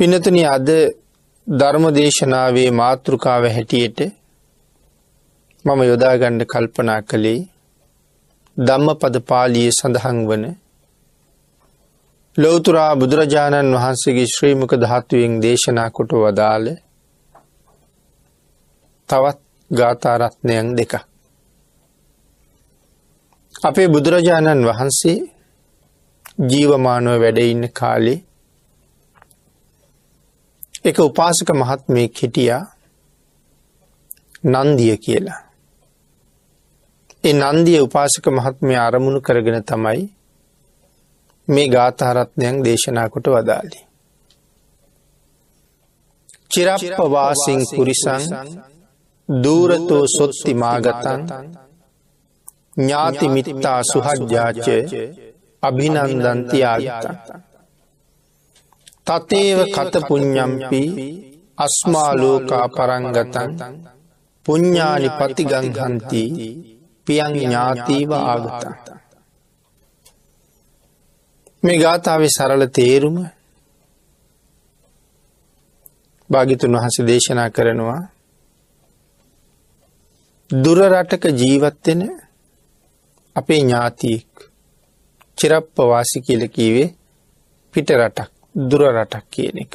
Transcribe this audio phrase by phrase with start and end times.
[0.00, 0.68] පිනතුන අද
[1.46, 3.98] ධර්ම දේශනාවේ මාතෘකාව හැටියට
[5.64, 7.40] මම යොදාගණ්ඩ කල්පනා කළේ
[8.56, 10.44] ධම්ම පද පාලිය සඳහන් වන
[12.36, 16.66] ලෝතුරා බුදුරජාණන් වහන්සේගේ ශ්‍රීමක ධාතුවෙන් දේශනා කොට වදාළ
[19.08, 19.38] තවත්
[19.70, 20.92] ගාථාරත්නයන් දෙක.
[23.62, 25.18] අපේ බුදුරජාණන් වහන්සේ
[26.48, 28.18] ජීවමානුව වැඩඉන්න කාලේ
[30.84, 32.64] එක උපාසක මහත්මයෙක් හිටියා
[34.44, 35.40] නන්දිය කියලා.
[37.24, 40.02] ඒ නන්දිය උපාසක මහත්මය අරමුණු කරගෙන තමයි
[41.48, 43.80] මේ ගාථහරත්නයන් දේශනා කොට වදාලි.
[46.50, 48.22] චිරප්පවාසිං පුරිසං
[49.28, 51.20] දූරතෝ සොත්ති මාගතන්
[52.76, 54.78] ඥාතිමිත්තා සුහජ්ජාචය
[55.62, 57.49] අභිනන්දන්තියාගතන්.
[59.06, 60.82] තතේව කත පුඤ්ඥම්පි
[61.58, 63.50] අස්මාලෝකා පරංගතන්
[64.46, 66.22] පුඤ්ඥානි පතිගංහන්ති
[67.06, 68.72] පියන් ඥාතීව ආගතන්.
[71.62, 73.18] මේ ගාථාවේ සරල තේරුම
[76.30, 78.00] භාගිතුන් වහස දේශනා කරනවා
[80.50, 82.02] දුරරටක ජීවත්වෙන
[83.36, 84.32] අපේ ඥාතියෙක්
[85.38, 86.88] චිරප්පවාසි කියල කීවේ
[87.74, 89.72] පිට රටක් දුර රටක් කියන එක.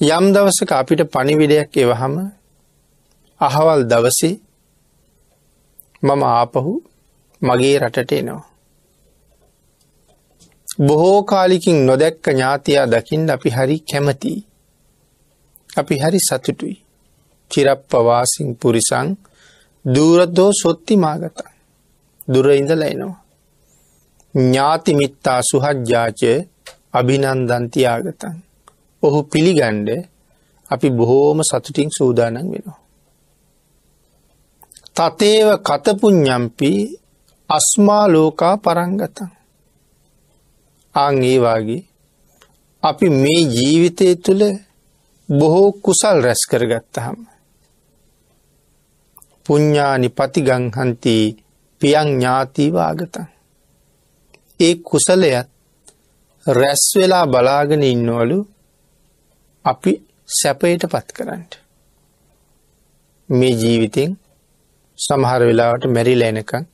[0.00, 2.14] යම් දවසක අපිට පණිවිඩයක් එවහම
[3.40, 4.40] අහවල් දවසේ
[6.02, 6.72] මම ආපහු
[7.42, 8.42] මගේ රටට එනවා.
[10.80, 14.32] බොහෝ කාලිකින් නොදැක්ක ඥාතියා දකිින් අපි හරි කැමති.
[15.70, 16.76] අපි හරි සතුටුයි.
[17.50, 19.08] චිරප්පවාසිං පුරිසං
[19.84, 21.38] දූරදෝ සොත්ති මාගත.
[22.28, 23.16] දුර ඉඳල එනවා.
[24.34, 26.32] ඥාතිමිත්තා සුහජ්ජාචය
[26.94, 28.36] අභිනන්දන්තියාගතන්.
[29.02, 29.88] ඔහු පිළිගණ්ඩ
[30.70, 32.78] අපි බොහෝම සතුටින් සූදානන් වෙනවා.
[34.96, 36.70] තතේව කතපුඥ්ඥම්පි
[37.50, 39.30] අස්මා ලෝකා පරංගතන්.
[40.94, 41.82] අං ඒවාගේ
[42.82, 44.42] අපි මේ ජීවිතය තුළ
[45.28, 47.18] බොහෝ කුසල් රැස් කරගත්තහම.
[49.44, 51.14] පුඤ්ඥානි පතිගංහන්ති
[51.80, 53.26] පියං ඥාතිවාගතන්.
[54.60, 55.48] ඒ කුසලයත්
[56.48, 58.38] රැස් වෙලා බලාගෙන ඉන්නවලු
[59.64, 59.92] අපි
[60.28, 61.52] සැපයට පත් කරන්නට.
[63.28, 64.12] මේ ජීවිතෙන්
[64.98, 66.64] සමහර වෙලාවට මැරිල එනකං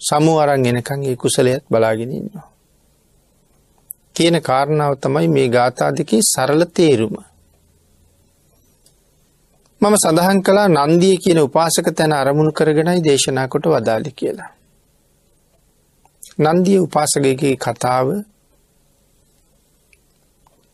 [0.00, 2.46] සමු අරන් එනකං ඒ කුසලයත් බලාගෙන ඉන්නවා.
[4.16, 7.16] කියන කාරණාව තමයි මේ ගාථා දෙකේ සරල තේරුම.
[9.80, 14.50] මම සඳහන් කලා නන්දිය කියන උපාසක තැන අරමුණු කරගෙනයි දේශනා කොට වදාලි කියලා.
[16.38, 18.08] නන්දිය උපාසකගේ කතාව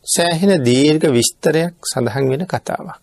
[0.07, 2.97] සෑහෙන දීර්ඝ විස්තරයක් සඳහන් වෙන කතාවක්.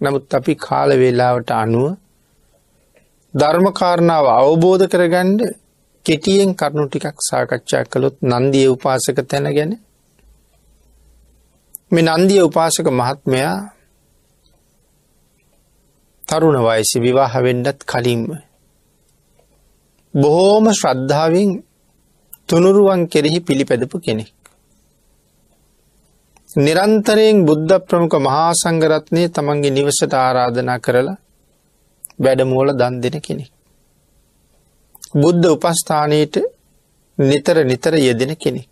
[0.00, 1.88] නමුත් අපි කාල වේලාවට අනුව
[3.34, 5.40] ධර්මකාරණාව අවබෝධ කරගණ්ඩ
[6.06, 9.72] කෙටියෙන් කරුණු ටිකක් සාකච්ඡා කළොත් නන්දිය උපාසක තැන ගැන
[11.92, 13.54] මේ නන්දිය උපාසක මහත්මයා
[16.24, 18.24] තරුණ වයසි විවාහවෙන්ඩත් කලින්ම
[20.14, 21.50] බොහෝම ශ්‍රද්ධාවෙන්
[22.48, 24.39] තුනුරුවන් කෙරෙහි පිළිපැදපු කෙනෙක්.
[26.56, 31.16] නිරන්තරයෙන් බුද්ධ ප්‍රමුඛ මහා සංගරත්නය තමන්ගේ නිවසට ආරාධනා කරලා
[32.18, 33.52] වැඩමෝල දන් දෙන කෙනෙක්.
[35.14, 36.34] බුද්ධ උපස්ථානයට
[37.18, 38.68] නිතර නිතර යෙදෙන කෙනෙක්.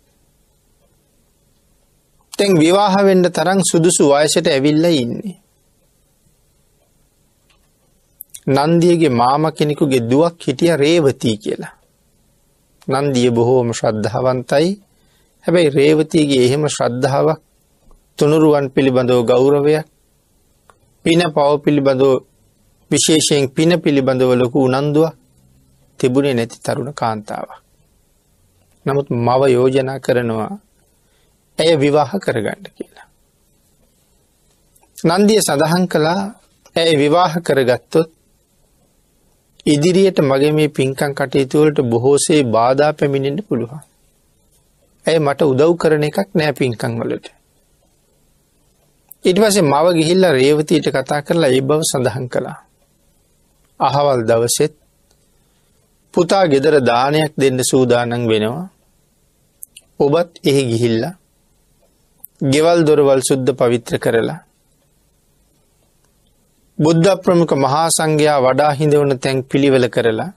[2.33, 5.39] තැන් විවාහවෙන්ඩ තරං සුදුසු වයසට ඇවිල්ල ඉන්නේ.
[8.47, 11.75] නන්දියගේ මාම කෙනෙකුගේ දුවක් හිටිය රේවතී කියලා.
[12.87, 14.69] නන්දිය බොහෝම ශ්‍රද්ධාවන්තයි
[15.45, 17.41] හැබැයි රේවතීගේ එහෙම ශ්‍රද්ධාවක්
[18.19, 19.85] තුනුරුවන් පිළිබඳව ගෞරවයක්
[21.05, 22.11] පින පව පිළිබඳව
[22.91, 25.13] විශේෂයෙන් පින පිළිබඳව ලොකු උනන්දුව
[25.99, 27.49] තිබුණේ නැති තරුණ කාන්තාව.
[28.85, 30.51] නමුත් මව යෝජනා කරනවා
[31.59, 33.07] ඇය විවාහ කරගන්න කියලා.
[34.97, 36.21] නන්දිය සඳහන් කළා
[36.75, 38.09] ඇය විවාහ කරගත්තොත්
[39.65, 43.81] ඉදිරියට මගේ මේ පින්කං කටයුතුවලට බොහෝසේ බාධා පැමිණෙන්ට පුළුවන්.
[45.05, 47.38] ඇය මට උදව් කරන එකක් නෑ පින්කං වලට.
[49.25, 52.59] ඉට පසේ මව ගිහිල්ල රේවතීට කතා කරලා ඒ බව සඳහන් කළා.
[53.79, 54.73] අහවල් දවසෙත්
[56.13, 58.67] පුතා ගෙදර දානයක් දෙන්න සූදානන් වෙනවා.
[59.99, 61.03] ඔබත් එහි ගිහිල්ල
[62.41, 64.39] ගෙවල් දොරවල් සුද්ධ පවිත්‍ර කරලා
[66.79, 70.31] බුද්ධ ප්‍රමුඛ මහා සංඝයා වඩා හිඳවන තැන් පිළිවෙල කරලා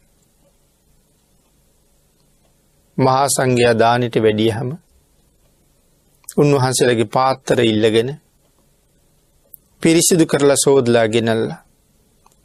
[2.98, 4.70] මහා සංඝයා දානට වැඩියහම
[6.36, 8.10] උන්වහන්සේලගේ පාත්තර ඉල්ලගෙන
[9.82, 11.44] පිරිසිදු කරලා සෝදලා ගෙනල්ල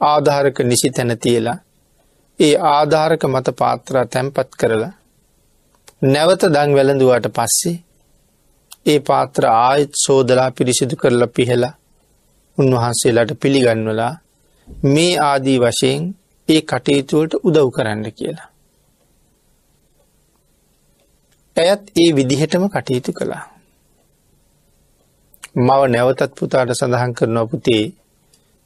[0.02, 1.58] ආධාරක නිසි තැන තියලා
[2.40, 4.94] ඒ ආධාරක මත පාත්‍රා තැන්පත් කරලා
[6.06, 7.76] නැවත දං වැළඳුවට පස්සේ
[8.86, 11.74] ඒ පාත්‍ර ආයත් සෝදලා පිරිසිදු කරලා පිහලා
[12.58, 14.14] උන්වහන්සේලාට පිළිගන්වලා
[14.88, 16.04] මේ ආදී වශයෙන්
[16.50, 18.50] ඒ කටයුතුවලට උදව් කරන්න කියලා.
[21.58, 23.44] ඇයත් ඒ විදිහටම කටයුතු කළා.
[25.58, 27.84] මව නැවතත් පුතාට සඳහන් කරනවා පුතේ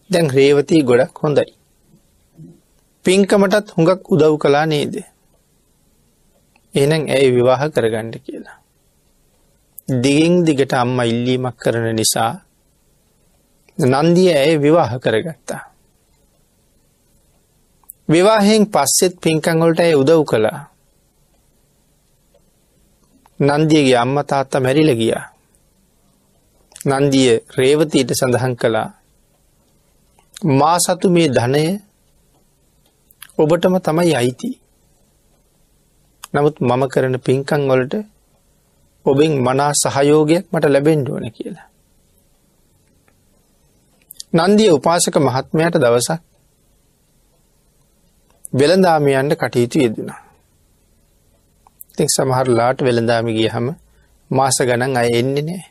[0.10, 1.54] දැන් රේවතී ගොඩක් හොඳයි.
[3.06, 4.96] පින්කමටත් හුඟක් උදව් කලා නේද.
[6.74, 8.58] එනම් ඇයි විවාහ කරගණ්ඩ කියලා.
[10.04, 12.34] දිගින් දිගට අම්ම ඉල්ලීමක් කරන නිසා
[13.78, 15.64] නන්දිය ඇය විවාහ කරගත්තා.
[18.10, 20.60] විවාහෙන් පස්සෙත් පින්කංගොලට ඇය උදව් කළා.
[23.40, 25.31] නන්දියගේ අම්ම තාත්තා මැරිල ගියා.
[26.86, 28.89] නන්දිය රේවතීට සඳහන් කළා
[30.51, 31.63] මා සතු මේ ධනය
[33.38, 34.50] ඔබටම තමයි අයිති.
[36.33, 37.94] නමුත් මම කරන පින්කං වලට
[39.06, 41.68] ඔබෙන් මනා සහයෝගයක් මට ලැබෙන්ඩ ඕන කියලා.
[44.33, 46.22] නන්දිය උපාසක මහත්මයට දවසක්
[48.54, 50.22] වෙළඳාමියන්ට කටයුතු යෙදෙනවා.
[51.95, 53.68] තික් සමහරලාට වෙළඳාමි ගිය හම
[54.31, 55.70] මාස ගණන් අය එන්නේ නෑ.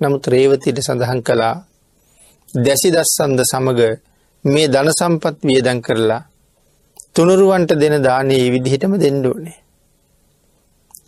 [0.00, 1.56] නමුත් රේවතිට සඳහන් කළා
[2.54, 3.80] දැසි දස්සන්ද සමග
[4.44, 6.22] මේ ධන සම්පත් වියදන් කරලා
[7.14, 9.58] තුනුරුවන්ට දෙන දානයේ විදිහටම දෙන්ඩෝනේ.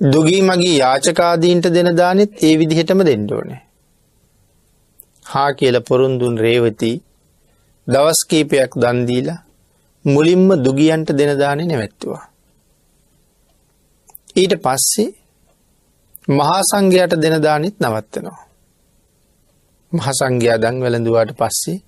[0.05, 3.61] දුගී මගේ යාචකාදීන්ට දෙන දානෙත් ඒ විදිහටම දෙන්ඩෝනේ.
[5.27, 6.93] හා කියල පොරුන්දුන් රේවති
[7.87, 9.45] දවස් කීපයක් දන්දීලා
[10.05, 12.25] මුලින්ම දුගියන්ට දෙන දානෙ නැවැත්තුවා.
[14.37, 15.11] ඊට පස්සේ
[16.29, 18.46] මහා සංඝයට දෙන දානෙත් නවත්තනවා.
[19.93, 21.79] මහසංඝයා දං වැළඳුවාට පස්සේ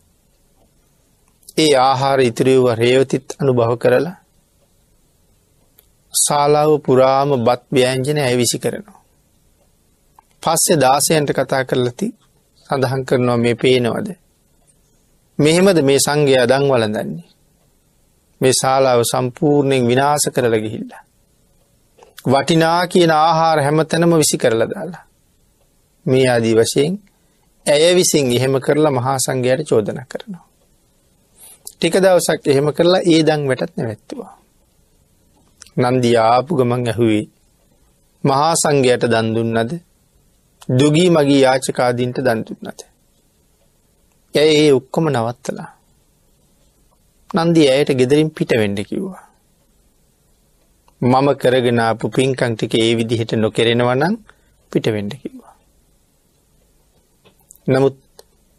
[1.58, 4.16] ඒ ආහාර ඉතිරිව්ව රේවතිත් අනුභව කරලා
[6.14, 9.00] ශාලාව පුරාම බත් ව්‍යෑංජන ඇවිසි කරනවා.
[10.42, 12.08] පස්සේ දාසයන්ට කතා කරලති
[12.70, 14.08] සඳහන් කරනවා මේ පේනවද.
[15.38, 17.28] මෙහෙමද මේ සංඝය අදං වලඳන්නේ.
[18.40, 20.92] මේ ශාලාව සම්පූර්ණයෙන් විනාස කරල ගිහිල්ල.
[22.24, 25.04] වටිනා කියන ආහාර හැමතැනම විසි කරලා දාලා.
[26.06, 26.94] මේ ආදී වශයෙන්
[27.66, 30.44] ඇය විසින් එහෙම කරලා මහා සංඝයට චෝදන කරනවා.
[31.70, 34.32] ටික දවසක් එහෙම කරලා ඒ දං වැටත් නැවැත්තුවා.
[35.82, 37.25] නන්දිය ආපු ගමන් ඇහුවේ
[38.25, 39.72] මහා සංඝයට දන්දුන්නද
[40.70, 42.81] දුගී මගේ යාචකාදීන්ට දන්දුන්නද.
[44.34, 45.70] ඇය ඒ ඔක්කොම නවත්තලා.
[47.31, 49.25] නන්දී ඇයට ගෙදරින් පිට වෙන්ඩ කිව්වා.
[51.00, 54.14] මම කරගෙනාපු පින්කංටික ඒ විදිහට නොකෙරෙනවනම්
[54.72, 55.47] පිට වෙන්ඩ කිව්වා.
[57.69, 57.97] නමුත්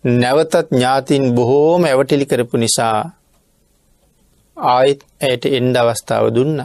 [0.04, 2.98] නැවතත් ඥාතින් බොහෝම ඇවටිලි කරපු නිසා
[4.58, 6.60] ආයිත් ඇයට එන්ඩ අවස්ථාව දුන්න.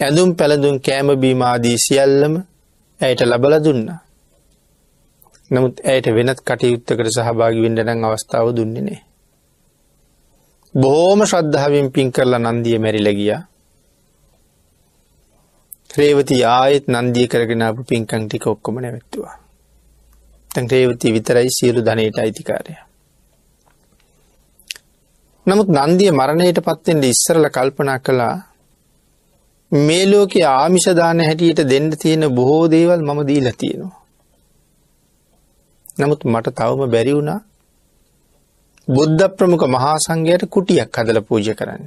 [0.00, 2.34] ඇඳුම් පැළඳුම් කෑමබීමාදී සියල්ලම
[3.00, 3.86] ඇයට ලබල දුන්න.
[5.50, 9.00] නමුත් ඇයට වෙනත් කටයුත්තකට සහභාගි වෙන්ඩනං අවස්ථාව දුන්නේ නෑ.
[10.74, 13.36] බොහෝම ශ්‍රද්ධාවෙන් පින් කරලා නන්දිය මැරිලගිය.
[15.90, 19.36] ත්‍රේවති ආයෙත් නන්දිය කරගෙනපු පින්කං ටික ඔක්කොම නැවැත්තුවා.
[20.50, 22.74] තැන් රේවති විතරයි සියලු ධනයට අයිතිකාරය.
[25.46, 28.36] නමුත් නන්දිය මරණයට පත්තෙන්ට ඉස්සරල කල්පනා කළා
[29.72, 34.00] මේ ලෝක ආමිෂදාන හැටියට දෙන්න තියෙන බොහෝ දේවල් මම දීලා තියෙනවා.
[35.98, 37.40] නමුත් මට තවම බැරි වුණා
[38.88, 41.86] බුද්ධ ප්‍රමුඛ මහා සංඝයට කුටියක් හදලා පූජා කරන්න.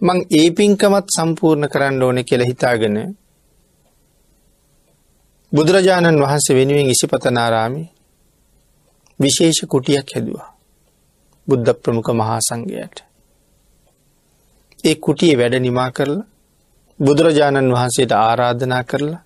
[0.00, 2.96] මං ඒ පින්කමත් සම්පූර්ණ කරන්න ඕනේ කියලා හිතාගෙන
[5.54, 7.88] බුදුරජාණන් වහන්සේ වෙනුවෙන් ඉසිපතනාරාමේ
[9.20, 10.48] විශේෂ කුටියක් හැදුවා.
[11.48, 12.96] බුද්ධ ප්‍රමුඛ මහා සංඝයට.
[14.84, 16.26] ඒ කුටියේ වැඩ නිමා කරලා
[17.00, 19.22] බුදුරජාණන් වහන්සේට ආරාධනා කරලා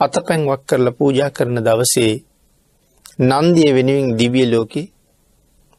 [0.00, 2.14] අතපැන් වක් කරලා පූජා කරන දවසේ
[3.22, 4.86] නන්දිය වෙනුවෙන් දිව්‍ය ලෝකේ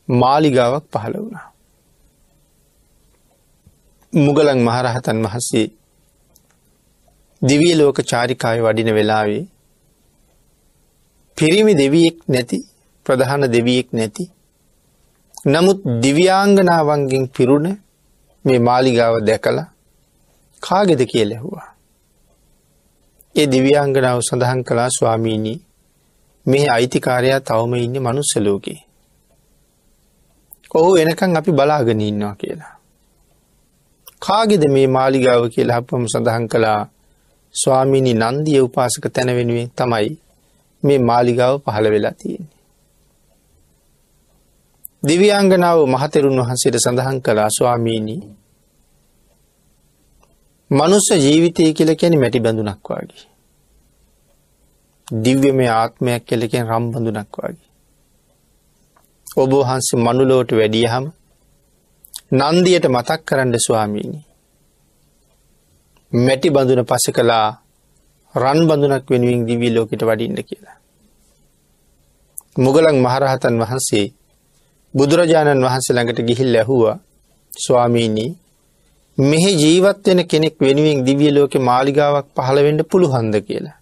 [0.07, 1.47] මාලිගාවක් පහළ වුණා.
[4.13, 5.67] මුගලන් මහරහතන් වහන්සේ
[7.41, 9.43] දිවිය ලෝක චාරිකාය වඩින වෙලාවේ
[11.37, 12.57] පිරිමි දෙවියෙක් නැති
[13.05, 14.23] ප්‍රධාන දෙවියෙක් නැති
[15.47, 17.67] නමුත් දිව්‍යාංගනාවන්ගෙන් පිරුණ
[18.45, 19.67] මේ මාලිගාව දැකලා
[20.63, 21.69] කාගෙද කියල ඇහුවා.
[23.35, 25.59] ඒ දිව්‍යාංගනාව සඳහන් කලා ස්වාමීණී
[26.45, 28.79] මේ අයිතිකාරයා තවම ඉන්න මනුස්සලෝකේ.
[30.71, 32.73] ඔහු එනකං අපි බලාගෙන ඉන්නවා කියලා.
[34.19, 36.81] කාගෙද මේ මාලිගාව කියලා අපම සඳහන් කළා
[37.55, 40.09] ස්වාමීණි නන්දිය උපාසක තැන වෙනුවෙන් තමයි
[40.83, 42.55] මේ මාලිගාව පහළ වෙලා තියෙන්නේ.
[45.03, 48.21] දිව්‍යාංගනාව මහතෙරුන් වහන්සේට සඳහන් කළා ස්වාමීණී
[50.71, 53.27] මනුස්ස ජීවිතය කියල කැන මැටි බඳුනක් වගේ.
[55.07, 57.67] දිව්‍යමය ආත්මයක් කෙලකෙන් රම්බඳුනක් වගේ.
[59.27, 61.05] ඔබ වහන්සේ මනුලෝට වැඩියහම
[62.31, 64.19] නන්දියට මතක් කරන්න ස්වාමීණි.
[66.11, 67.47] මැටි බඳුන පස කලා
[68.35, 70.77] රන් බඳුනක් වෙනුවෙන් දිවී ලෝකට වඩින්න කියලා.
[72.57, 74.05] මුගලන් මහරහතන් වහන්සේ
[74.93, 76.97] බුදුරජාණන් වහන්සේ ළඟට ගිහිල් ඇහුවා
[77.51, 78.31] ස්වාමීණී
[79.17, 83.77] මෙහි ජීවත් වෙන කෙනෙක් වෙනුවෙන් දිවිය ලෝකෙ මාලිගාවක් පහළවෙඩ පුළුහන්ද කියලා.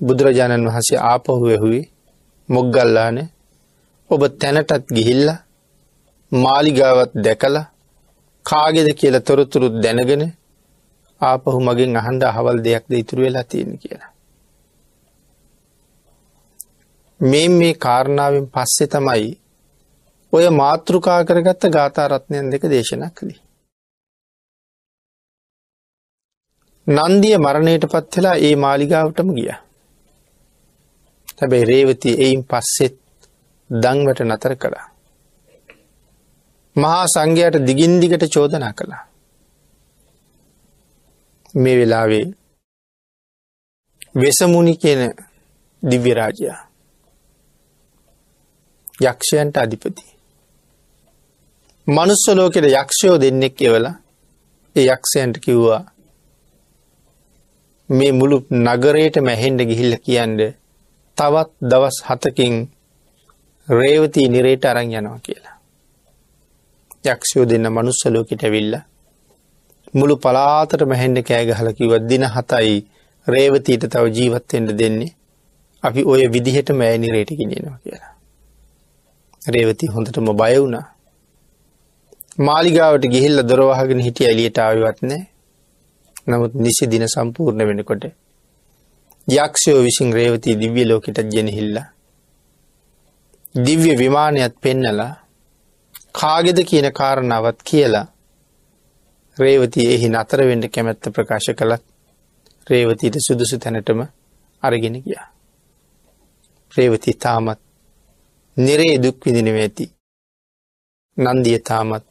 [0.00, 1.84] බුදුරජාණන් වහන්සේ ආපහු ඇහුවේ
[2.48, 3.18] මොග්ගල්ලාන
[4.10, 5.28] ඔබ තැනටත් ගිහිල්ල
[6.32, 7.56] මාලිගාවත් දැකල
[8.46, 10.22] කාගෙද කියල තොරතුරුත් දැනගෙන
[11.20, 14.12] ආපහු මගෙන් අහන්ඩ අහවල් දෙයක්ද ඉතුරු වෙලා තියෙන කියලා.
[17.20, 19.30] මේ මේ කාරණාවෙන් පස්සෙ තමයි
[20.32, 23.40] ඔය මාතෘකා කරගත්ත ගාථරත්නයන් දෙක දේශනා කළේ.
[26.86, 29.52] නන්දිය මරණයට පත් වෙලා ඒ මාලිගාවටම ගිය.
[31.38, 32.96] හැබැයි රේවති එයින් පස්සෙත්
[33.70, 34.86] දංවට නතර කළා.
[36.76, 39.02] මහා සංඝයට දිගින්දිගට චෝදනා කළා.
[41.54, 42.26] මේ වෙලාවේ
[44.16, 45.02] වෙසමුණි කියන
[45.82, 46.60] දිව්‍යරාජයා
[49.02, 50.04] යක්ෂයන්ට අධිපති.
[51.86, 53.86] මනුස්ස ලෝකෙට යක්ෂයෝ දෙන්නෙක් එවල
[54.76, 55.82] ඒ යක්ෂයන්ට කිව්වා
[57.88, 60.40] මේ මුළු නගරයට මැහෙන්ඩ ගිහිල්ල කියන්ඩ
[61.18, 62.56] තවත් දවස් හතකින්
[63.68, 65.56] රේවතී නිරේට අරං යනවා කියලා.
[67.04, 68.74] යක්ෂයෝ දෙන්න මනුස්සලෝකට ඇවිල්ල
[69.94, 72.74] මුළු පලාතට මැහෙන්ඩ කෑගහලකිවත් දින හතයි
[73.26, 75.12] රේවතීට තව ජීවත්තෙන්ට දෙන්නේ.
[75.82, 78.12] අපි ඔය විදිහට මෑ නිරේට ගෙනෙනවා කියලා.
[79.48, 80.86] රේවති හොඳටම බය වුණා.
[82.38, 85.22] මාලිගාවට ගිහිල්ල දොරවාහගෙන හිටිය එලියට ආවිවත් නෑ
[86.26, 88.04] නමුත් නිසි දින සම්පූර්ණ වෙනකොට
[89.28, 91.78] යක්ෂයෝ විසින් රේවතී දිව්‍ය ලෝකෙට ගෙනහිල්ල
[93.58, 95.12] දිව්‍ය විමානයත් පෙන්නලා
[96.12, 96.58] කාගෙද?
[96.64, 98.06] කියන කාරණාවත් කියලා
[99.36, 101.84] රේවතී එහි නතරවෙන්ඩ කැමැත්ත ප්‍රකාශ කළත්
[102.66, 104.00] රේවතීට සුදුසු තැනටම
[104.62, 105.26] අරගෙන ගියා.
[106.72, 107.60] රේවති තාමත්
[108.56, 109.86] නිරේ දුක් විඳිනව ඇති.
[111.16, 112.04] නන්දිය තාමත්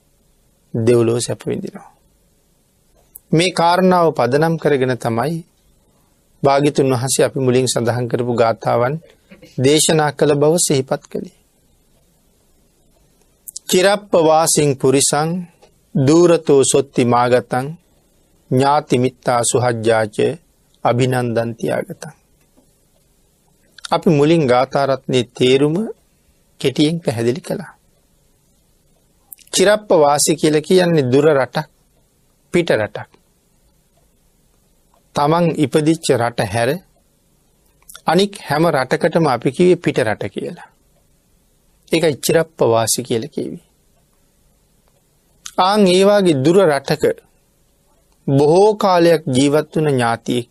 [0.73, 1.89] දෙව්ලෝ සැපවිඳිනවා.
[3.31, 5.35] මේ කාරණාව පදනම් කරගෙන තමයි
[6.43, 8.95] භාගිතුන් වහසේ අපි මුලින් සඳහන් කරපු ගාථාවන්
[9.57, 11.37] දේශනා කළ බව සිහිපත් කළේ.
[13.69, 15.29] චිරප්ප වාසිං පුරිසං
[15.95, 17.67] දූරතෝ සොත්ති මාගතන්
[18.51, 20.27] ඥාතිමිත්තා සුහජ්ජාචය
[20.83, 22.13] අභිනන්දන්තියාගතන්.
[23.91, 25.75] අපි මුලින් ගාථාරත්නය තේරුම
[26.62, 27.73] කෙටියෙන් පැහැදිලි කළා.
[29.53, 31.69] චිරප්ප වාසි කියල කියන්නේ දුර රටක්
[32.53, 33.09] පිට රටක්.
[35.15, 36.69] තමන් ඉපදිච්ච රට හැර
[38.05, 40.69] අනික් හැම රටකටම අපි කිවේ පිට රට කියලා.
[41.91, 43.59] එක ඉච්චිරප්ප වාසි කියල කිවි.
[45.57, 47.03] ආං ඒවාගේ දුර රටක
[48.27, 50.48] බොහෝ කාලයක් ජීවත් වන ඥාතියෙක්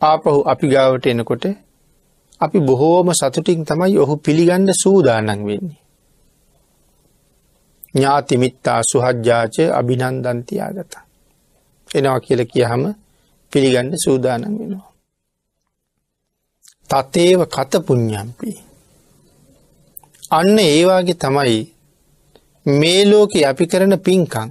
[0.00, 1.44] ආපහු අපි ගාවට එනකොට
[2.40, 5.80] අපි බොහෝම සතුටින් තමයි ඔහු පිළිගණ්ඩ සූදානන් වෙන්නේ.
[7.94, 10.94] ඥාතිමිත්තා සුහජ්ජාචය අභිනන්දන්තියාගත.
[11.90, 12.82] එනවා කියල කියහම
[13.52, 14.92] පිළිගණ්ඩ සූදානන් වෙනවා.
[16.90, 18.50] තතේව කත පුඥ්ඥම්පි.
[20.30, 21.60] අන්න ඒවාගේ තමයි
[22.66, 24.50] මේ ලෝකෙ අපි කරන පින්කං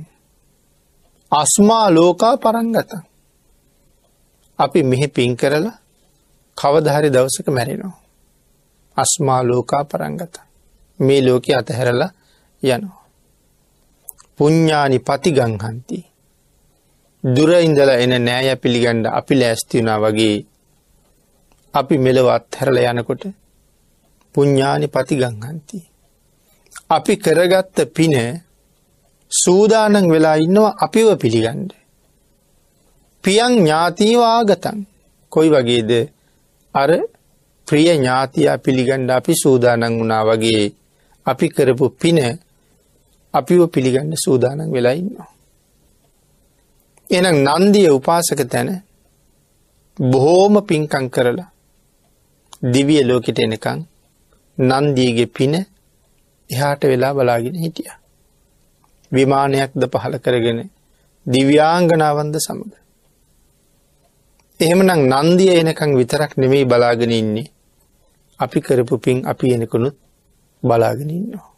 [1.31, 2.91] අස්මා ලෝකා පරංගත
[4.59, 5.81] අපි මෙහෙ පින් කරලා
[6.57, 7.99] කවදහරි දවසක මැරෙනවා.
[8.97, 10.35] අස්මා ලෝකා පරංගත.
[10.99, 12.11] මේ ලෝක අතහැරලා
[12.63, 13.01] යනවා.
[14.37, 15.99] පුඤ්ඥානි පතිගංහන්ති.
[17.23, 20.35] දුර ඉඳල එන නෑය පිළිගණ්ඩ අපි ලෑස්තිවුණා වගේ
[21.73, 23.23] අපි මෙලවත් හැරල යනකොට
[24.35, 25.79] පුඤ්ඥානි පතිගංහන්ති.
[26.91, 28.15] අපි කරගත්ත පින
[29.31, 31.71] සූදානන් වෙලා ඉන්නවා අපිව පිළිගණ්ඩ.
[33.23, 34.79] පියන් ඥාතීවාගතන්
[35.31, 35.91] කොයි වගේද
[36.75, 36.91] අර
[37.67, 40.63] ප්‍රිය ඥාතියා පිළිගණ්ඩ අපි සූදානන් වුණා වගේ
[41.25, 42.19] අපි කරපු පින
[43.33, 45.29] අපිව පිළිගන්න සූදානන් වෙලා ඉන්නවා.
[47.09, 48.69] එනම් නන්දිය උපාසක තැන
[49.99, 51.49] බොහෝම පින්කං කරලා
[52.63, 53.79] දිවිය ලෝකෙට එනකං
[54.57, 55.53] නන්දීගේ පින
[56.51, 57.91] එහාට වෙලා බලාගෙන හිටිය.
[59.11, 60.59] විමානයක්ද පහල කරගෙන
[61.25, 62.81] දිව්‍යාංගනාවන්ද සමඟ
[64.59, 67.51] එහෙමනම් නන්දිය එනකං විතරක් නෙමෙයි බලාගෙන ඉන්නේ.
[68.39, 69.95] අපි කරපු පින් අපි එනකුණුත්
[70.63, 71.49] බලාගෙන ඉන්නවා.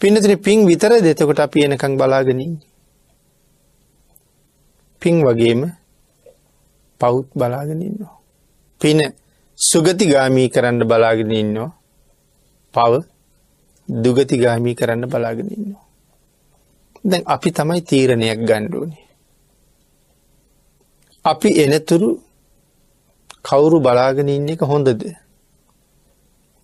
[0.00, 2.70] පින්නතින පින් විතර දෙතකොට අපි එනකං බලාගෙන ඉන්නේ.
[5.02, 5.60] පින් වගේම
[7.00, 8.16] පවුත් බලාගෙන ඉන්නවා.
[8.80, 8.98] පින
[9.58, 11.70] සුගතිගාමී කරන්න බලාගෙන ඉන්නවා.
[12.74, 12.92] පව
[13.88, 15.84] දුගතිගාමී කරන්න බලාගෙන ඉන්නවා.
[17.04, 19.04] දැන් අපි තමයි තීරණයක් ගණ්ඩුවනේ.
[21.24, 22.08] අපි එනතුරු
[23.44, 25.02] කවුරු බලාගෙන ඉන්න එක හොඳද.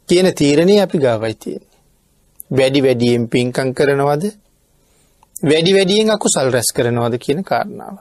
[0.08, 1.78] කියන තීරණය අපි ගාවයි තියෙන්නේ.
[2.50, 4.24] වැඩි වැඩියෙන් පින්කං කරනවද
[5.42, 7.96] වැඩි වැඩියෙන් අකුසල් රැස් කරනවද කියන කාරණාව.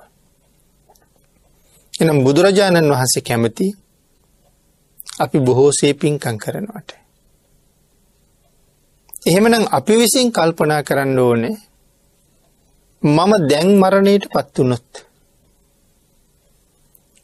[1.93, 3.67] එනම් බුදුරජාණන් වහන්සේ කැමති
[5.19, 7.00] අපි බොහෝසේ පින්කං කරනවට.
[9.21, 11.55] එහෙමනම් අපි විසින් කල්පනා කරන්න ඕනේ
[13.03, 14.89] මම දැන් මරණයට පත්වනොත්.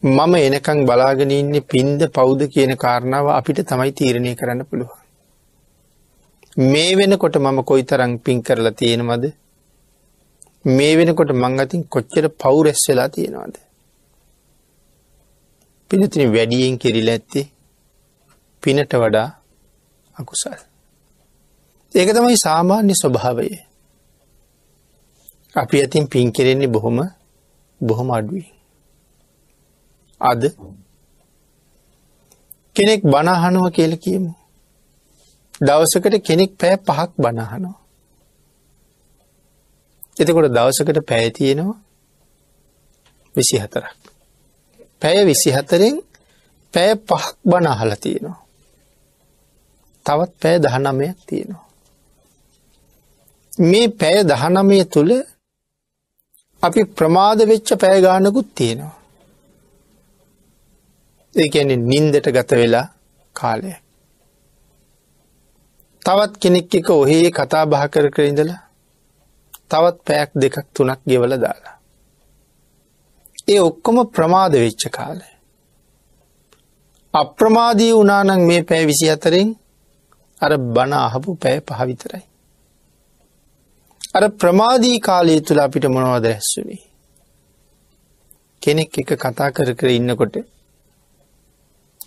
[0.03, 5.01] මම එනකං බලාගෙන ඉන්නේ පින්ද පෞද්ද කියන කාරණාව අපිට තමයි තීරණය කරන්න පුළුවන්.
[6.57, 9.25] මේ වෙනකොට මම කොයි තරං පින් කරලා තියෙනවද
[10.65, 13.55] මේ වෙනකොට මං අතින් කොච්චර පවුරැස් වෙලා තියෙනවාද.
[15.91, 17.47] පිනතින වැඩියෙන් කෙරිල ඇත්තේ
[18.63, 19.29] පිනට වඩා
[20.15, 20.59] අකුසල්.
[21.93, 23.47] ඒක තමයි සාමාන්‍ය ස්වභාවය.
[25.55, 26.97] අපි ඇතින් පින් කෙරෙන්නේ බොහොම
[27.81, 28.49] බොහොම අඩුවී.
[30.21, 30.41] අද
[32.75, 34.31] කෙනෙක් බණහනුව කියල කියමු.
[35.61, 37.77] දවසකට කෙනෙක් පෑ පහක් බණහනවා.
[40.17, 41.77] එතකොට දවසකට පැෑතියෙනවා
[43.35, 43.97] විසි හතරක්.
[45.01, 45.95] පැය විසි හතරෙන්
[46.73, 48.39] පැය පහක් බණ අහල තියෙනවා.
[50.05, 51.66] තවත් පැය දහනමයක් තියෙනවා.
[53.57, 55.11] මේ පැය දහනමය තුළ
[56.63, 58.95] අපි ප්‍රමාද වෙච්ච පෑගානකුත් තියෙනවා.
[61.35, 62.87] ඒඇන නින්දට ගත වෙලා
[63.35, 63.73] කාලය.
[66.01, 68.61] තවත් කෙනෙක් එක ඔහේ කතා බහ කර කර ඉඳලා
[69.69, 71.75] තවත් පැයක් දෙකක් තුනක් ගෙවල දාලා.
[73.47, 75.27] ඒ ඔක්කොම ප්‍රමාද වෙච්ච කාලය.
[77.13, 79.49] අප්‍රමාදී වනානං මේ පැෑ විසි අතරින්
[80.41, 82.25] අර බණ අහපු පැය පහවිතරයි.
[84.17, 86.83] අර ප්‍රමාදී කාලය තුළ අපිට මොනවද රැස්සුනේ.
[88.61, 90.35] කෙනෙක් එක කතා කර කර ඉන්නකොට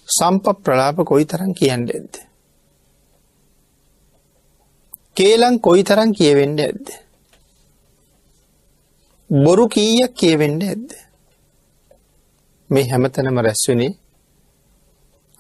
[0.08, 2.14] සම්ප ප්‍රලාප කොයි තරන් කියන්න ඇද්ද.
[5.16, 6.86] කේලං කොයි තරන් කියවෙන්න ඇද්ද.
[9.30, 10.90] බොරු කීයක් කියවෙන්න ඇද්ද.
[12.70, 13.96] මේ හැමතනම රැස්වනේ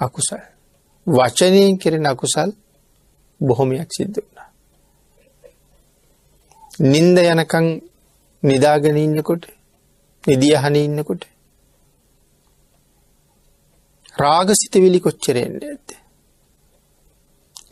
[0.00, 0.42] අකුසල්.
[1.06, 2.50] වචනයෙන් කෙරෙන අකුසල්
[3.40, 4.49] බොහොමයක් සිද්ධ වුණා.
[6.80, 7.66] නින්ද යනකං
[8.42, 9.42] නිදාගෙන ඉන්නකොට
[10.24, 11.26] නිදියහන ඉන්නකොට
[14.16, 15.88] රාගසිතවිලි කොච්චරෙන්ට ඇත්ත.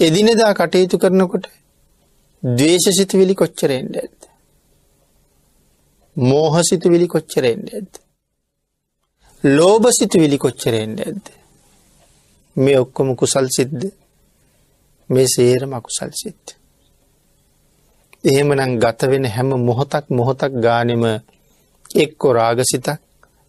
[0.00, 1.48] එදිනෙදා කටයුතු කරනකොට
[2.42, 4.20] දවේශසිතවිලි කොච්චරෙන්ට ඇත්ත.
[6.16, 8.02] මෝහසිතවිලි කොච්චරෙන්ට ඇත්ත.
[9.44, 11.26] ලෝබසිතවිලි කොච්චරෙන්ට ඇද්ද.
[12.56, 13.90] මේ ඔක්කොම කුසල් සිද්ධ
[15.10, 16.58] මේ සේරම අකුසල් සිත්.
[18.28, 21.04] එහෙමනම් ගත වෙන හැම මොහොතක් මොහොතක් ගානෙම
[21.96, 23.00] එක්කො රාගසිතක්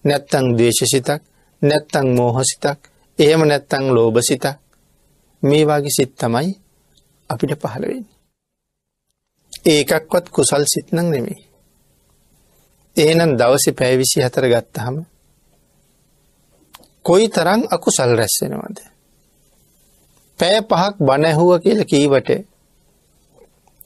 [0.06, 1.22] නැත්තං දේශසිතක්
[1.62, 2.80] නැත්තං මෝහසිතක්
[3.20, 4.46] එහෙම නැත්තං ලෝබසිතක්
[5.44, 6.50] මේ වගේ සිත් තමයි
[7.30, 8.06] අපිට පහළවෙන්න.
[9.66, 11.40] ඒකක්වත් කුසල් සිත්නං නෙමෙයි.
[12.96, 14.96] ඒනම් දවසි පැවිසි හතර ගත්තහම
[17.02, 18.78] කොයි තරං අකුසල් රැස්සෙනවද.
[20.40, 22.30] පැය පහක් බණැහුව කියල කීවට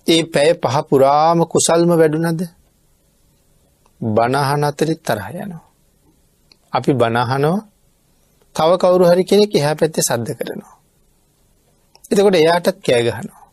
[0.07, 2.41] ඒ පැය පහ පුරාම කුසල්ම වැඩුනද
[4.01, 5.63] බණහන අතරෙත් තරහ යනවා.
[6.73, 7.57] අපි බණහනෝ
[8.55, 10.75] තව කවුරු හරි කෙනෙක් එහා පැත්තේ සද්ධ කරනවා.
[12.11, 13.43] එතකොට එයාටත් කෑගහනවා.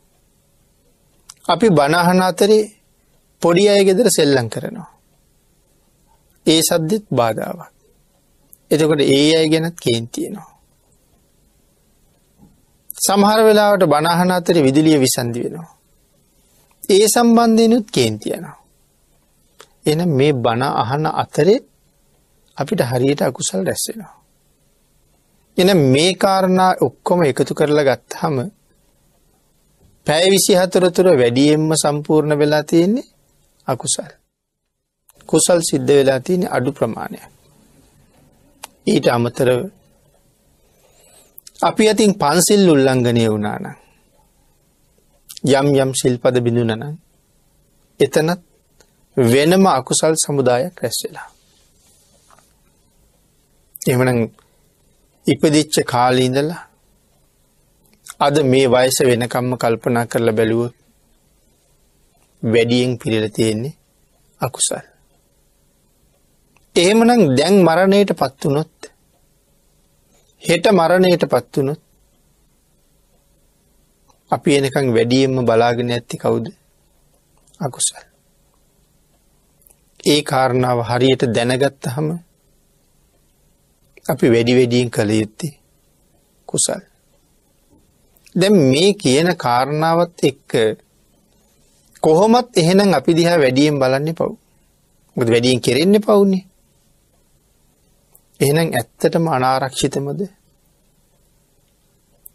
[1.49, 2.63] අපි බණහන අතරේ
[3.43, 4.91] පොඩි අය ගෙදර සෙල්ලං කරනවා.
[6.47, 7.73] ඒ සද්ධෙත් බාධාවක්.
[8.71, 10.51] එතකොට ඒ අය ගැනත් කේන්තියනවා.
[12.99, 15.80] සමහර වෙලාවට බණහන අතර විදුලිය විසන්දි වෙනවා.
[16.91, 18.57] ඒ සම්බන්ධයනුත් කේන්තියනවා.
[19.87, 21.59] එන මේ බණ අහන අතරේ
[22.57, 24.15] අපිට හරියට අකුසල් රැස්සෙනවා.
[25.57, 28.37] එන මේ කාරණා ඔක්කොම එකතු කරලා ගත්හම
[30.07, 33.11] පැය විසි හතුරතුර වැඩියෙන්ම සම්පූර්ණ වෙලා තියෙන්නේ
[33.67, 34.11] අකුසල්.
[35.29, 37.27] කුසල් සිද්ධ වෙලා තියෙන අඩු ප්‍රමාණයක්.
[38.87, 39.61] ඊට අමතරව
[41.63, 43.80] අපි අතින් පන්සිල් උල්ලංඝනය වුණාන.
[45.45, 46.99] යම් යම් ශිල්පද බිඳුනන
[48.01, 48.41] එතනත්
[49.17, 51.29] වෙනම අකුසල් සමුදායක් රැස් වෙලා.
[53.83, 54.31] එමන
[55.27, 56.61] ඉපදිච්ච කාලීඳලා
[58.21, 60.75] අද මේ වයස වෙනකම්ම කල්පනා කරලා බැලුවොත්
[62.43, 63.79] වැඩියෙන් පිරිල තියෙන්නේ
[64.41, 64.85] අකුසල්.
[66.77, 68.77] එහෙමනම් දැන් මරණයට පත්වනොත්
[70.43, 71.81] හෙට මරණයට පත්වනොත්
[74.31, 76.47] අපි එනකං වැඩියෙන්ම බලාගෙන ඇත්ති කවුද
[77.61, 78.05] අකුසල්.
[80.03, 82.09] ඒ කාරණාව හරියට දැනගත්ත හම
[84.07, 85.53] අපි වැඩි වැඩියෙන් කළ යුත්තේ
[86.49, 86.83] කුසල්.
[88.35, 90.51] දැම් මේ කියන කාරණාවත් එක්ක
[92.03, 94.31] කොහොමත් එහෙනම් අපි දිහා වැඩියෙන් බලන්නේ පව්.
[95.17, 96.45] ගොද වැඩියෙන් කෙරෙන්නේ පවුන්නේ.
[98.41, 100.21] එහෙනම් ඇත්තටම අනාරක්ෂිතමද.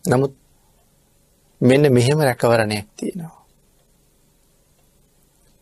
[0.04, 0.34] නමුත්
[1.62, 3.46] මෙන්න මෙහෙම රැකවරණයක් තියෙනවා.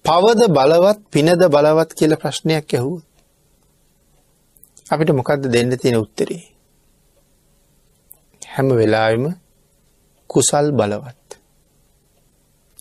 [0.06, 3.02] පවද බලවත් පිනද බලවත් කියල ප්‍රශ්නයක් ඇහුව.
[4.90, 6.44] අපිට මොකක්ද දෙන්න තියෙන උත්තරේ.
[8.42, 9.26] හැම වෙලාවෙම
[10.30, 11.28] කුසල් බලවත්.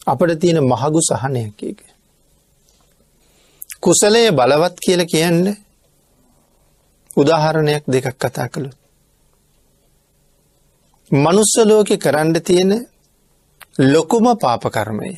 [0.07, 1.81] අපට තියෙන මහගු සහනයක් එක.
[3.81, 5.57] කුසලය බලවත් කියල කියන්න
[7.17, 8.77] උදාහරණයක් දෙකක් කතා කළුත්.
[11.11, 12.73] මනුස්සලෝකෙ කරන්න තියෙන
[13.79, 15.17] ලොකුම පාපකර්මය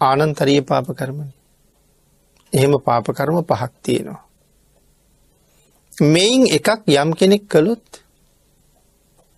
[0.00, 1.32] ආනන්තරිය පාපකර්මණ
[2.52, 4.24] එහෙම පාපකර්ම පහක් තියෙනවා.
[5.92, 8.00] මෙයින් එකක් යම් කෙනෙක් කළුත්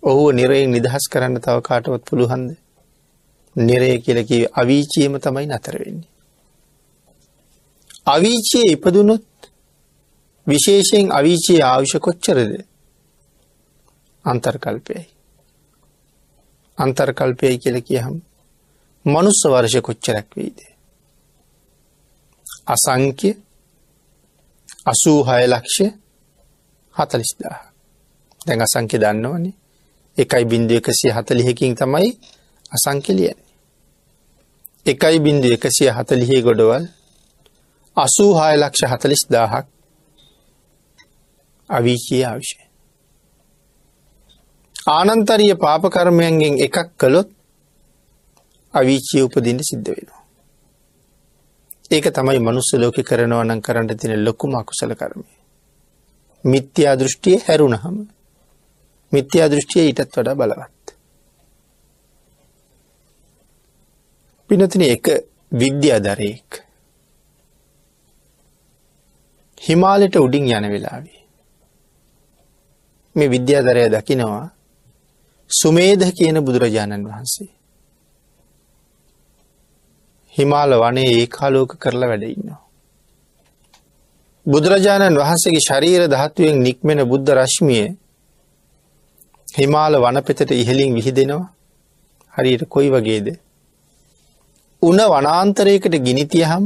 [0.03, 2.55] ඔහු නිරයෙන් නිදහස් කරන්න තව කාටවත් පුළුහන්ද
[3.55, 6.09] නිරය කියලකි අවීචියම තමයි නතර වෙන්නේ.
[8.05, 9.27] අවීචයේ ඉපදුනොත්
[10.47, 12.51] විශේෂයෙන් අවීචයේ ආවිෂ කොච්චරද
[14.25, 15.16] අන්තර්කල්පයයි.
[16.77, 18.15] අන්තර්කල්පයයි කියල කියහම්
[19.05, 20.59] මනුස්ස වර්ෂ කොච්චරැක් වෙයිද.
[22.67, 23.29] අසංක්‍ය
[24.85, 25.77] අසූ හය ලක්ෂ
[26.95, 27.57] හතලිස්දා
[28.41, 29.55] දැන් අසංක්‍ය දන්නවනේ
[30.17, 32.09] එකයි බින්දු එකසිය හතලිහකින් තමයි
[32.71, 33.47] අසංකලියන්නේ.
[34.85, 36.85] එකයි බින්දු එකසිය හතලිහේ ගොඩවල්
[37.97, 39.65] අසූ හය ලක්ෂ හතලිස් දාහක්
[41.69, 42.66] අවිචී ආවිෂය.
[44.87, 47.29] ආනන්තරිය පාපකර්මයන්ගෙන් එකක් කළොත්
[48.73, 50.23] අවිචිය උපදින්න සිද්ධ වෙනවා.
[51.91, 55.27] ඒක තමයි මනුස්ස ලෝක කරනවනන් කරන්න තින ලොකුම අකුසල කරමය.
[56.43, 57.97] මිත්‍යා දෘෂ්ටිය හැරුණහම
[59.11, 60.85] මිත්‍යා දෘෂ්ටිය ඊටත් වඩා බලවත්.
[64.49, 65.05] පිනතින එක
[65.53, 66.63] විද්‍යාදරයෙක්
[69.61, 71.21] හිමාලට උඩින් යන වෙලාවේ.
[73.15, 74.56] මේ විද්‍යාදරය දකිනවා
[75.49, 77.49] සුමේද කියන බුදුරජාණන් වහන්සේ.
[80.35, 82.61] හිමාල වනේ ඒ කාලෝක කරලා වැඩඉන්නවා.
[84.45, 87.85] බුදුරජාණන් වහන්සේගේ ශරීර ධාත්තුවෙන් නික්මෙන බුද්ධ රශ්මිය
[89.47, 91.53] හිමාල වනපෙතට ඉහලින් විහිදෙනවා
[92.33, 93.27] හරියට කොයි වගේද.
[94.81, 96.65] උන වනාන්තරයකට ගිනිතිය හම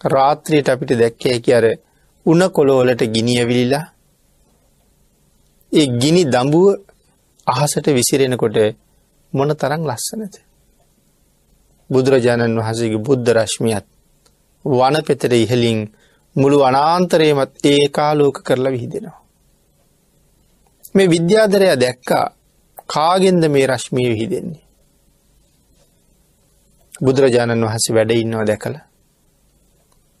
[0.00, 1.66] රාත්‍රියයට අපිට දැක්ක හැකි අර
[2.26, 3.84] උන කොළෝලට ගිනියවිලිලා
[5.72, 6.66] ඒ ගිනි දඹුව
[7.46, 8.56] අහසට විසිරෙනකොට
[9.32, 10.34] මොන තරං ලස්සනද.
[11.90, 13.86] බුදුරජාණන් වහසගේ බුද්ධ රශ්මියත්
[14.64, 15.80] වන පෙතර ඉහලින්
[16.36, 19.20] මුළු අනාන්තරයමත් ඒ කාලෝක කරලා විහිදෙනවා.
[20.94, 22.24] මේ විද්‍යාදරය දැක්කා
[22.86, 24.64] කාගෙන්ද මේ රශ්මිය විහිදෙන්නේ.
[27.00, 28.78] බුදුරජාණන් වහස වැඩ ඉන්නවා දැකළ.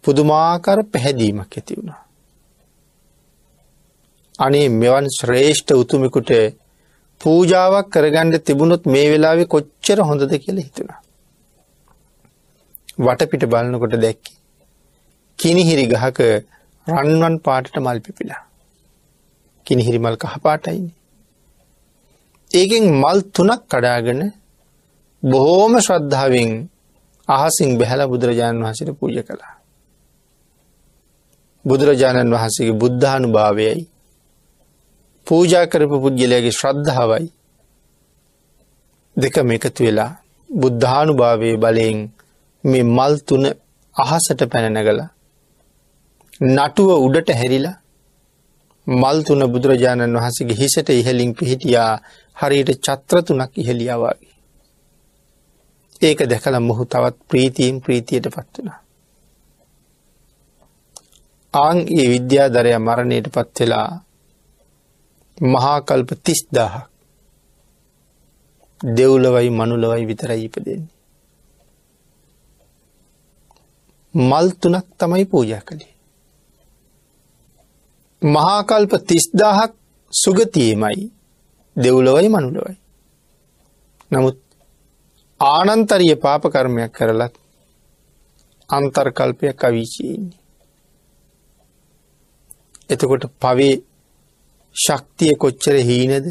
[0.04, 2.07] පුදුමාකර පැහැදීමක් ඇති වුණා.
[4.38, 6.30] අනේ මෙවන් ශ්‍රේෂ්ඨ උතුමෙකුට
[7.20, 11.00] පූජාවක් කරගණ්ඩ තිබුණොත් මේ වෙලාවෙ කොච්චර හොඳද කියල හිතුණා.
[12.98, 14.32] වටපිට බලනකොට දැක්කි.
[15.38, 16.20] කිනිහිරි ගහක
[16.86, 18.42] රන්වන් පාටට මල් පිපිලා.
[19.66, 20.96] කිනිහිරි මල් කහපාටයින්නේ.
[22.50, 24.20] ඒකෙන් මල් තුනක් කඩාගෙන
[25.22, 26.50] බොහෝම ශ්‍රද්ධාවෙන්
[27.28, 29.54] අහසින් බැහැල බුදුරජාණන් වහසට පූජ කළා.
[31.64, 33.78] බුදුරජාණන් වහන්සේගේ බුද්ධානු භාවයයි
[35.28, 37.28] පූජා කරපු පුද්ගලයාගේ ශ්‍රද්ධාවයි
[39.16, 40.10] දෙකම එකතු වෙලා
[40.50, 41.98] බුද්ධානු භාවය බලයෙන්
[42.64, 43.44] මේ මල් තුන
[43.94, 45.00] අහසට පැනනගල
[46.40, 47.76] නටුව උඩට හැරිලා
[48.86, 51.92] මල් තුන බුදුරජාණන් වහසගේ හිසට ඉහලින් පිහිටියා
[52.36, 54.34] හරියට චත්‍ර තුනක් ඉහලියාවගේ.
[56.02, 58.80] ඒක දැකළ මොහු තවත් ප්‍රීතිීම් ප්‍රීතියට පත් වනා.
[61.54, 63.88] ආං ඒ විද්‍යාදරය මරණයට පත්වෙලා
[65.40, 66.88] මහාකල්ප තිස්දාහ
[68.80, 70.98] දෙව්ලවයි මනුලවයි විතරයි ඉපදෙන්නේ.
[74.14, 75.94] මල් තුනක් තමයි පූජා කළේ.
[78.22, 79.72] මහාකල්ප තිස්දාහක්
[80.12, 81.12] සුගතියමයි
[81.76, 82.76] දෙව්ලොවයි මනුලොවයි.
[84.10, 84.38] නමුත්
[85.40, 87.34] ආනන්තරිය පාපකර්මයක් කරලත්
[88.70, 90.38] අන්තර්කල්පයක් අවිචයන්නේ.
[92.90, 93.87] එතකොට පවේ
[94.78, 96.26] ශක්තිය කොච්චර හීනද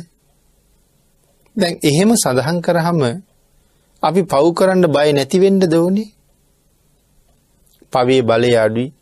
[1.55, 3.01] දැන් එහෙම සඳහන් කරහම
[4.03, 6.09] අපි පව් කරන්න බය නැතිවෙන්ඩ දෝනේ
[7.93, 8.93] පවේ බලය අඩුයි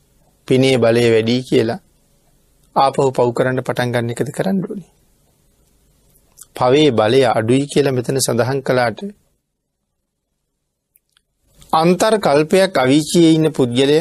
[0.47, 1.79] පිනේ බලය වැඩී කියලා
[2.75, 4.85] ආපහු පව් කරන්න පටන් ගන්න එකද කරන්න ඕනි.
[6.55, 8.99] පවේ බලය අඩුයි කියලා මෙතන සඳහන් කලාට
[11.73, 13.99] අන්තර් කල්පයක් අවිචයේ ඉන්න පුද්ගලය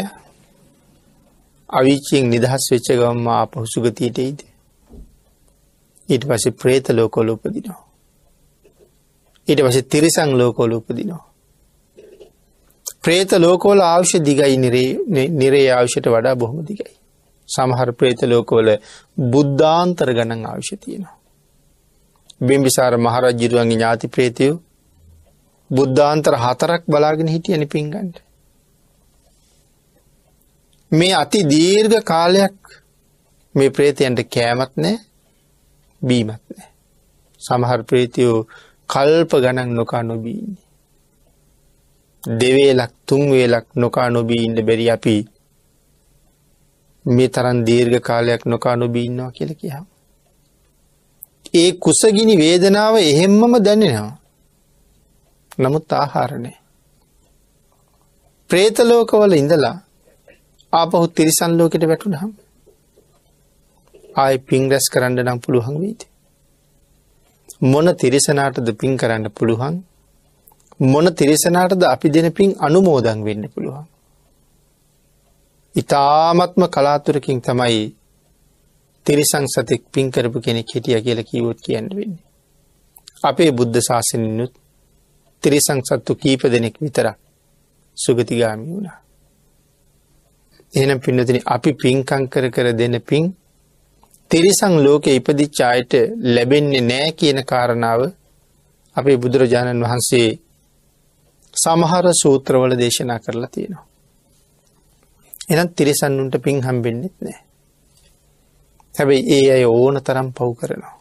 [1.70, 4.38] අවිචයෙන් නිදහස් වෙච්ච ගවම්ම ආපහු සුගතියටයිද.
[6.08, 7.80] ඊට පස ප්‍රේත ලෝකොල උපදිනවා.
[9.48, 11.24] ඊට පස තිරිසං ලෝකොල උපදිනවා.
[13.02, 14.56] ප්‍රේත ලෝකෝල අවශ්‍ය දිගයි
[15.32, 16.92] නිරේ අවශ්‍යයට වඩා බොහොම දිගයි.
[17.48, 18.68] සමහර ප්‍රේත ලෝකෝල
[19.26, 21.16] බුද්ධාන්තර ගණන් අවශ්‍ය තියෙනවා.
[22.40, 24.54] බිම්බිසාර මහරජ්ජිරුවන්ගේ ඥාති ප්‍රේතයෝ
[25.70, 28.16] බුද්ධාන්තර හතරක් බලාගෙන හිටිය යනි පින්ගන්ට.
[30.92, 32.56] මේ අති දීර්ඝ කාලයක්
[33.54, 34.96] මේ ප්‍රේතයන්ට කෑමත් නෑ
[36.04, 36.68] බීමත් නෑ.
[37.40, 38.40] සමහර ප්‍රේතියෝ
[38.88, 40.64] කල්ප ගණන් නොකා නොබීන්නේ.
[42.24, 45.16] දෙවේලක් තුන්වේලක් නොකා නොබී ඉන්න බැරි අපි
[47.06, 49.86] මේ තරන් දීර්ඝ කාලයක් නොකා නොබී ඉන්නවා කියල කියහම්.
[51.54, 54.12] ඒ කුසගිනි වේදනාව එහෙම්මම දැනෙනවා.
[55.58, 56.52] නමුත් ආහාරණය.
[58.50, 59.76] ප්‍රේතලෝකවල ඉඳලා
[60.72, 62.32] ආපහු තිරිසන් ලෝකෙට වැටුනහම්
[64.14, 66.02] ආය පින් රැස් කරන්න නම් පුළුවන් වීද.
[67.62, 69.76] මොන තිරිසනාටද පින් කරන්න පුළුවන්
[70.80, 73.86] මොන තිරිසනාටද අපි දෙන පින් අනුමෝදන් වෙන්න පුළුවන්.
[75.74, 77.94] ඉතාමත්ම කලාතුරකින් තමයි
[79.06, 82.18] තිරිසං සතෙක් පින් කරපු කෙනෙක් හිටිය කියල කීවොත් කියන්න වෙන්න.
[83.22, 84.52] අපේ බුද්ධ ශාසනනුත්
[85.42, 87.16] තිරිසං සත්තු කීප දෙනෙක් විතරක්
[87.96, 88.98] සුගතිගාමි වුණා.
[90.74, 93.24] එහෙනම් පින්නතින අපි පින්කං කර කර දෙන පින්
[94.30, 95.92] තිරිසං ලෝක ඉපදිච්චායට
[96.28, 98.00] ලැබෙන්නේ නෑ කියන කාරණාව
[98.96, 100.28] අපේ බුදුරජාණන් වහන්සේ
[101.54, 103.86] සමහර සූත්‍රවල දේශනා කරලා තියෙනවා.
[105.48, 107.38] එනම් තිරිසන්නුන්ට පින් හම්බෙන්න්නෙත් නෑ.
[108.94, 110.94] හැබැයි ඒ අය ඕන තරම් පව් කරනවා.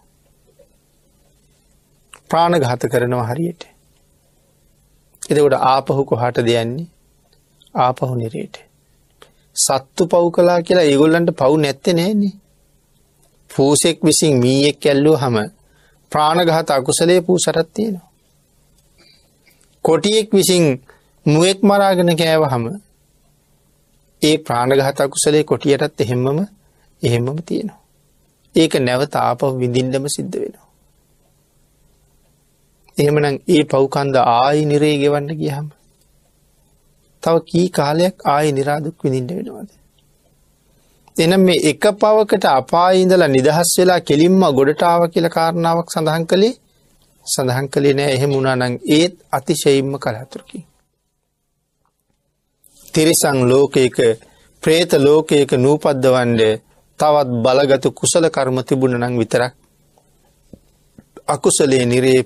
[2.29, 3.63] ප්‍රාණඝාත කරනවා හරියට.
[5.21, 6.87] එතකොට ආපහු කොහට දෙයන්නේ
[7.77, 8.55] ආපහු නිරේට.
[9.55, 12.33] සත්තු පව් කලා කියලා ඒගොල්ලන්ට පව් නැත්ත නෑන්නේ.
[13.49, 15.37] පූසෙක් විසින් මීයෙක් කැල්ලූ හම
[16.11, 18.09] ප්‍රාණගහත අකුසලේ පූ සරත් තියෙනවා.
[19.85, 20.65] කොටියෙක් විසින්
[21.25, 22.65] මුවෙක් මරාගෙන කෑව හම
[24.21, 26.39] ඒ ප්‍රාණගහත අකුසලේ කොටියටත් එහෙම්මම
[27.01, 27.81] එහෙම්මම තියෙනවා.
[28.55, 30.67] ඒක නැවත ආපව විඳින්ඩම සිද්ධ වෙනවා.
[32.97, 35.67] එහෙමනම් ඒ පව්කන්ද ආයි නිරේ ගෙවන්න ගියහම.
[37.23, 39.69] තව කී කාලයක් ආයි නිරාදුක් විඳින්ට වෙනවාද.
[41.15, 46.53] එනම් මේ එක පවකට අපායිඉඳලා නිදහස් වෙලා කෙලින්ම ගොඩටාව කියල කාරණාවක් සඳහන් කළේ
[47.25, 50.59] සඳහන් කළේ නෑ එහෙම උනානං ඒත් අතිශයිම්ම කළහතුරකි.
[52.93, 53.97] තිරිසං ලෝකයක
[54.63, 56.41] ප්‍රේත ලෝකයක නූපද්දවන්ඩ
[56.99, 59.53] තවත් බලගතු කුසල කර්ම තිබුණ නං විතරක්
[61.27, 62.19] අකුසලේ නිරේ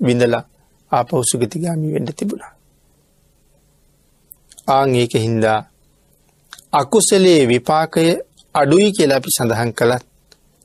[0.00, 0.44] විඳලා
[0.92, 2.52] ආපවසුගතිගාමි වෙන්ඩ තිබුණා.
[4.68, 5.60] ආං ඒක හින්දා
[6.72, 8.06] අකුසලේ විපාකය
[8.54, 10.04] අඩුයි කියලා අපි සඳහන් කළත්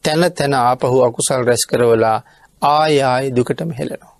[0.03, 2.17] තැන තැන ආපහු අකුසල් රැස් කරවලා
[2.61, 4.13] ආය ආය දුකටම හෙලනවා.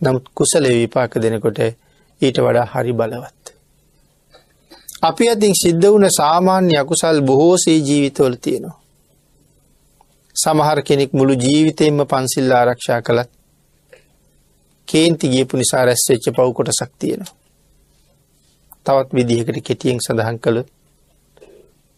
[0.00, 1.58] නමුත් කුසල විපාක දෙනකොට
[2.20, 3.44] ඊට වඩා හරි බලවත්.
[5.02, 8.80] අපි අතින් සිද්ධ වුණ සාමාන්‍ය අකුසල් බොහෝසේ ජීවිතවල තියෙනවා.
[10.36, 13.30] සමහර කෙනෙක් මුළු ජීවිතයෙන්ම පන්සිල්ල ආරක්ෂා කළත්
[14.88, 17.36] කේන්ති ගියපු නිසා රැස් වෙච්ච පව් කොටසක් තියෙනවා.
[18.86, 20.68] තවත් විදිහකට කෙටියෙන් සඳහන් කළොත්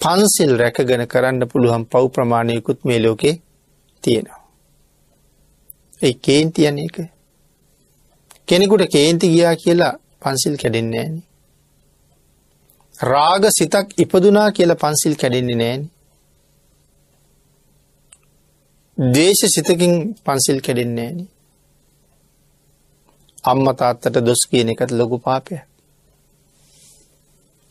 [0.00, 3.34] පන්සිල් රැකගෙන කරන්න පුළුවන් පව් ප්‍රමාණයකුත් මේ ලෝකේ
[4.02, 4.40] තියෙනවා.
[6.02, 6.96] ඒ කේන්තියන එක
[8.48, 11.16] කෙනෙකුට කේන්ති ගියා කියලා පන්සිල් කැඩෙන්නේ ෑන.
[12.94, 15.82] රාග සිතක් ඉපදුනා කියලා පන්සිල් කැඩෙන්නේ නෑන.
[18.98, 21.20] දේශ සිතකින් පන්සිල් කැඩෙන්නේ ෑන.
[23.44, 25.69] අම්ම තාත්තට දොස් කියන එකත් ලොකු පාපයක්.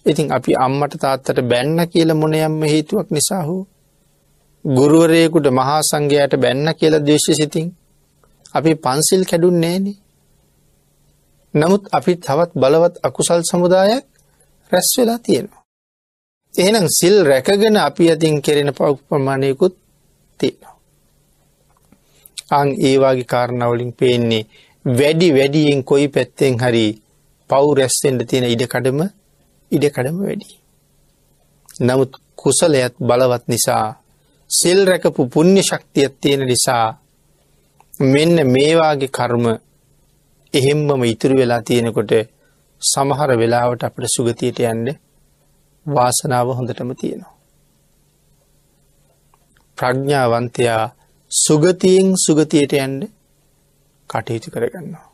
[0.05, 3.63] ඉතින් අපි අම්මට තාත්තට බැන්න කියල මොනයම්ම හේතුවක් නිසා හෝ
[4.65, 7.67] ගුරුවරයකුට මහා සංඝයාට බැන්න කියලා දේශ සිතින්
[8.53, 9.97] අපි පන්සිල් කැඩුන් නෑනේ
[11.53, 14.05] නමුත් අපි තවත් බලවත් අකුසල් සමුදායක්
[14.71, 15.63] රැස් වෙලා තියෙනවා.
[16.53, 19.75] එහෙනම් සිල් රැකගෙන අපි අතින් කෙරෙන පව් ප්‍රමාණයකුත්
[20.39, 20.75] තියෙනවා.
[22.51, 24.47] අං ඒවාගේ කාරණවලින් පේන්නේ
[24.85, 26.85] වැඩි වැඩියෙන් කොයි පැත්තෙන් හරි
[27.49, 28.99] පව් රැස්සෙන්ට තියෙන ඉඩකඩම
[29.71, 30.47] ඉඩකඩම වැඩි.
[31.79, 33.86] නමුත් කුසලයත් බලවත් නිසා
[34.49, 36.86] සිල් රැකපු පුුණ්්‍ය ශක්තියත් තියෙන නිසා
[38.05, 39.45] මෙන්න මේවාගේ කර්ම
[40.53, 42.13] එහෙම්මම ඉතුරු වෙලා තියෙනකොට
[42.82, 44.88] සමහර වෙලාවට අපට සුගතියට යන්න
[45.86, 47.36] වාසනාව හොඳටම තියෙනවා.
[49.77, 50.84] ප්‍රඥ්ඥාවන්තයා
[51.32, 52.97] සුගතියෙන් සුගතියට යන්න
[54.10, 55.08] කටයුතු කරගන්නවා.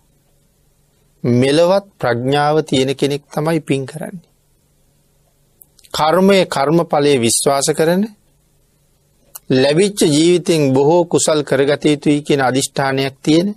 [1.23, 4.34] මෙලවත් ප්‍රඥාව තියෙන කෙනෙක් තමයි පින් කරන්නේ.
[5.95, 8.01] කර්මය කර්මඵලය විශ්වාස කරන
[9.53, 13.49] ලැබිච්ච ජීවිතෙන් බොහෝ කුසල් කරගත යුතුයි කියෙන අධිෂ්ඨානයක් තියෙන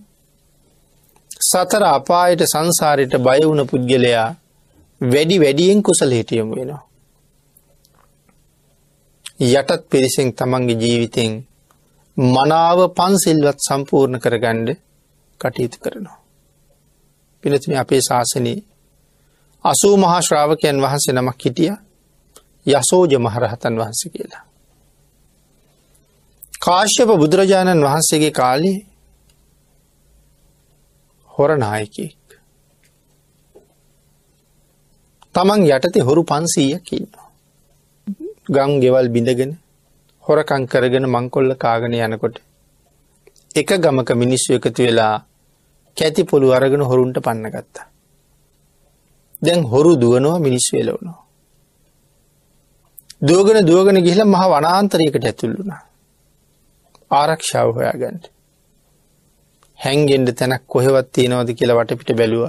[1.43, 4.29] සතර අපායට සංසාරයට බය වුණ පුද්ගලයා
[5.01, 6.83] වැඩි වැඩියෙන් කුසල හිටියමු වෙනවා.
[9.41, 11.33] යටත් පිරිසෙන් තමන්ගේ ජීවිතෙන්
[12.17, 14.71] මනාව පන්සිල්වත් සම්පූර්ණ කරගණ්ඩ
[15.41, 16.19] කටයුතු කරනවා.
[17.45, 18.65] පිනතින අපේ ශාසනයේ
[19.65, 21.73] අසූ මහා ශ්‍රාවකයන් වහන්සේ නමක් හිටිය
[22.69, 24.45] යසෝජ මහරහතන් වහන්ස කියලා.
[26.61, 28.79] කාශ්‍යප බුදුරජාණන් වහන්සේගේ කාලේ
[31.31, 32.17] හොර නායකෙක්.
[35.35, 37.29] තමන් යටතේ හොරු පන්සීයක් ඉන්නවා.
[38.49, 39.53] ගං ගෙවල් බිඳගෙන
[40.25, 42.37] හොරකං කරගෙන මංකොල්ල කාගන යනකොට
[43.55, 45.15] එක ගමක මිනිස්සු එකතු වෙලා
[45.97, 47.87] කැති පොළු අරගෙන හොරුන්ට පන්න ගත්තා.
[49.43, 51.28] දැන් හොරු දුවනවා මිනිස් වෙලවනවා.
[53.23, 55.83] දුවගෙන දුවගෙන ගිහිල මහ වනාන්තරයකට ඇතුල්ලුනා.
[57.11, 58.25] ආරක්ෂාව හොයාගන්ට.
[59.79, 62.45] හැන්ගෙන්ඩ තැනක් කොහෙවත් තියෙනවද කියලා වටපිට බැලුව.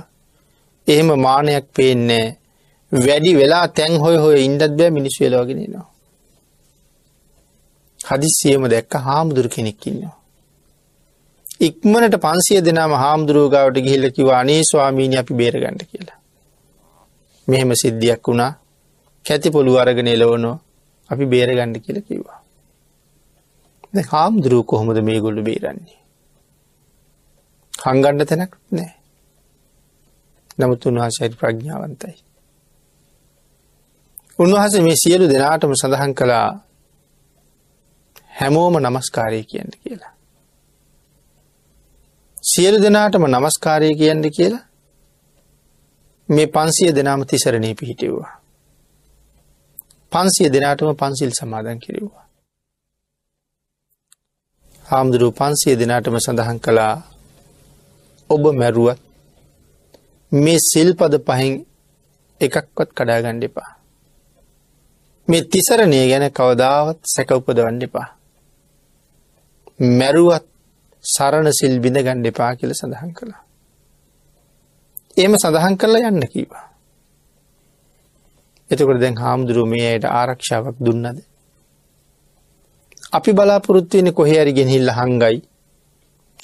[0.87, 2.37] එහෙම මානයක් පේන්නේ
[2.91, 5.87] වැඩි වෙලා තැන් හොය හොය ඉන්ඩත් බෑ මිනිස් වෙලවාගෙනනවා.
[7.99, 10.15] හදිස්සියම දැක්ක හාමුදුරු කෙනෙක්කින්නවා.
[11.61, 16.19] ඉක්මනට පන්සිය දෙනාම හාමුදුරුවගාවට ගිහිල්ලකිව අනේ ස්වාමීණි අපි බේරගන්නඩ කියලා.
[17.47, 18.51] මෙහෙම සිද්ධියක් වුණා
[19.25, 20.55] කැති පොළු අරගෙන එලවනෝ
[21.09, 22.39] අපි බේරගණ්ඩ කියල කිව්වා.
[24.11, 25.99] හාමුදුරුව කොහොමද මේ ගොල්ලු බේරන්නේ.
[27.73, 28.93] හංගණ්ඩ තැනක් නෑ.
[30.59, 32.17] නමුත් උන්වහසයි ප්‍රඥාවන්තයි.
[34.39, 36.47] උන්වහස මේ සියලු දෙනාටම සඳහන් කළා
[38.39, 40.13] හැමෝම නමස්කාරය කියන්න කියලා.
[42.43, 44.65] සියලු දෙනාටම නමස්කාරය කියන්න කියලා
[46.29, 48.38] මේ පන්සිය දෙනාම තිසරණය පිහිටව්වා.
[50.11, 52.25] පන්සිය දෙනාටම පන්සිල් සමාදන් කිරව්වා.
[54.85, 56.95] හාමුදුරුව පන්සිය දෙනාටම සඳහන් කළා
[58.29, 58.99] ඔබ මැරුවත්
[60.31, 61.53] මේ සිල්පද පහින්
[62.41, 63.71] එකක්වත් කඩාගණ්ඩ එපා.
[65.27, 68.07] මේ තිසරණය ගැන කවදාවත් සැකවපද වන්න එපා.
[69.99, 70.45] මැරුවත්
[71.03, 73.41] සරණ සිල් බිඳ ගණ්ඩ එපා කියල සඳහන් කළා.
[75.17, 76.68] ඒම සඳහන් කරලා යන්න කීවා.
[78.71, 81.19] එතකොට දැන් හාමුදුරුව මේ අයට ආරක්ෂාවක් දුන්නද.
[83.11, 85.37] අපි බලාපොරොත්තුවෙන කොහේරි ගෙනහිල්ල හංගයි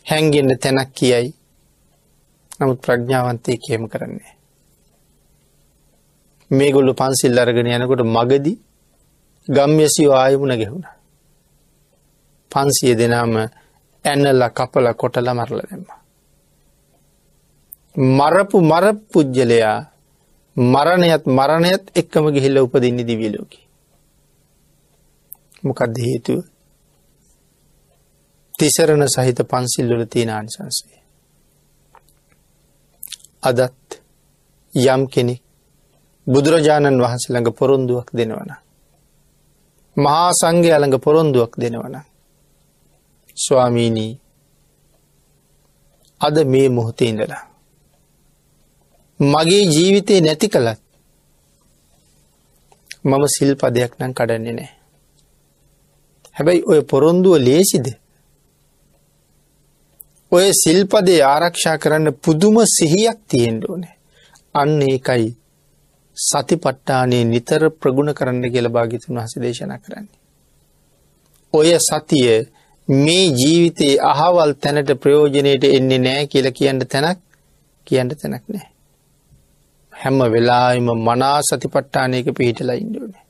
[0.10, 1.30] හැන්ගෙන්ට තැනක් කියයි
[2.58, 4.34] නමුත් ප්‍රඥාවන්තය කියම කරන්නේ.
[6.52, 8.54] මේගොල්ලු පන්සිල් අරගෙන යනකොට මගදි
[9.48, 10.86] ගම්යසිෝ ආයමුණ ගෙහුණ.
[12.52, 13.34] පන්සිය දෙනාම
[14.06, 15.84] ඇන්නල්ල කපල කොටල මරල දෙෙම.
[18.18, 19.80] මරපු මර පුද්ගලයා
[20.56, 23.60] මරණයත් මරණයත් එක්කම ගිහිල්ල උපදින්න දිවිලෝකි.
[25.64, 26.44] මොකක්ද හේතුව
[28.56, 31.02] තිසරණ සහිත පන්සිල්ලොල තියෙන අනිසන්සේ.
[33.44, 34.00] අදත්
[34.74, 35.42] යම් කෙනෙක්
[36.28, 38.52] බුදුරජාණන් වහන්සේ ළඟ පොරොන්දුවක් දෙනවන.
[39.98, 41.96] මහා සංඝය ළඟ පොරොන්දුවක් දෙනවන.
[43.38, 44.14] ස්වාමීනී
[46.22, 47.55] අද මේ මොහොතේ ඉඳලා.
[49.20, 50.80] මගේ ජීවිතය නැති කළත්
[53.04, 54.72] මම සිල්පදයක් නම් කඩන්නේ නෑ.
[56.36, 57.88] හැබැයි ඔය පොරොන්දුව ලේසිද
[60.32, 63.94] ඔය සිල්පදේ ආරක්ෂා කරන්න පුදුම සිහියක් තියෙන්ට ඕනේ.
[64.56, 65.30] අන්න ඒකයි
[66.18, 70.20] සති පට්ටානේ නිතර ප්‍රගුණ කරන්න කියල භාගිතුන් වහස දේශන කරන්නේ.
[71.54, 72.30] ඔය සතිය
[72.88, 77.20] මේ ජීවිතයේ අහවල් තැනට ප්‍රයෝජනයට එන්නේ නෑ කියල කියන්න තැනක්
[77.88, 78.75] කියන්න තැනක් නෑ.
[79.96, 83.24] හැම වෙලාම මනා සති පට්ටානයක පිහිටලා ඉන්ඩුවනේ.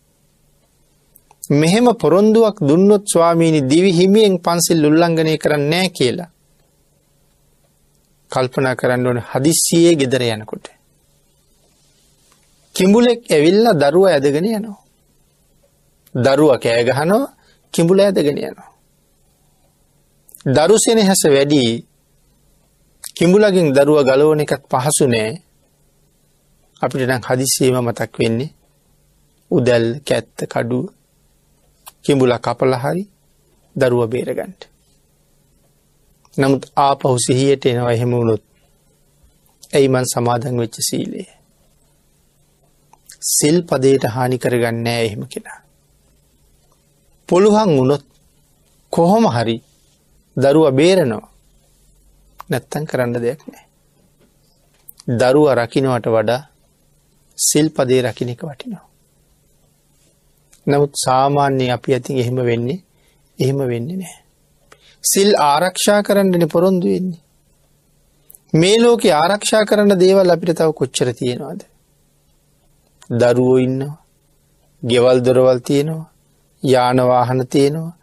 [1.52, 6.30] මෙහෙම පොරොන්දුවක් දුන්නොත් ස්වාමීනි දිවි හිමියෙන් පන්සිල් උල්ලංඝනය කරන්න නෑ කියලා.
[8.32, 10.66] කල්පනා කරන්න ඕන හදිස්සියේ ගෙදර යනකොට.
[12.76, 14.80] කිඹුලෙක් ඇවිල්ල දරුව ඇදගෙන යනවා.
[16.16, 17.34] දරුව කෑගහනවා
[17.74, 18.70] කිඹුල ඇදගෙන යනවා.
[20.48, 21.64] දරුසෙන හැස වැඩි
[23.16, 25.45] කිඹුලගින් දරුව ගලවන එකත් පහසු නෑ
[26.86, 28.52] අපිට නම් හදිස්සීම මතක් වෙන්නේ
[29.52, 30.86] උදැල් කැත්ත කඩුව
[32.04, 33.04] කිඹුල කපල හරි
[33.76, 34.62] දරුව බේරගන්ට.
[36.38, 38.44] නමුත් ආපහු සිහියට එනවා එහෙම වුණොත්
[39.74, 41.30] ඇයිමන් සමාධන් වෙච්ච සීලේ.
[43.30, 45.60] සිල් පදයට හානි කරගන්නෑ එහෙම කෙනා.
[47.30, 48.06] පොළුහන් වුණොත්
[48.94, 49.58] කොහොම හරි
[50.38, 51.30] දරුව බේරනවා
[52.50, 53.66] නැත්තන් කරන්න දෙයක් නෑ.
[55.12, 56.42] දරුව රකිනවට වඩා
[57.38, 58.86] සිල් පදේ රකින එක වටිනවා.
[60.68, 62.80] නමුත් සාමාන්‍යය අපි ඇතින් එහෙම වෙන්නේ
[63.40, 64.18] එහෙම වෙන්නේ නෑ.
[65.04, 67.24] සිල් ආරක්ෂා කරන්නන පොරොන්දු වෙන්නේ.
[68.54, 71.62] මේ ලෝක ආරක්ෂා කරන්න දේවල් අපිට තව කොච්චර තියෙනවාද.
[73.12, 73.98] දරුවෝ ඉන්නවා
[74.84, 76.12] ගෙවල් දොරවල් තියෙනවා
[76.64, 77.98] යානවාහන තියෙනවා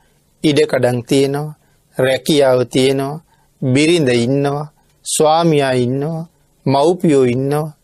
[0.45, 1.57] ඉඩකඩං තියෙනවා
[1.97, 3.23] රැකියාව තියෙනවා
[3.63, 4.73] බිරිඳ ඉන්නවා
[5.07, 6.29] ස්වාමියා ඉන්නවා
[6.67, 7.75] මව්පියෝ ඉන්නවා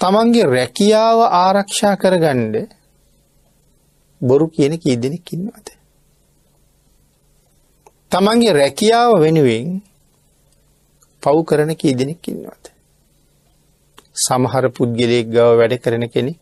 [0.00, 2.54] තමන්ගේ රැකියාව ආරක්ෂා කරගණ්ඩ
[4.20, 5.66] බොරු කියන කී දෙනෙක් ඉන්නවද.
[8.12, 9.68] තමන්ගේ රැකියාව වෙනුවෙන්
[11.22, 12.64] පව් කරන කී දෙනෙක් ඉන්නවද.
[14.16, 16.32] සමහර පුද්ගලයෙක් ගව වැඩ කරන කෙනෙ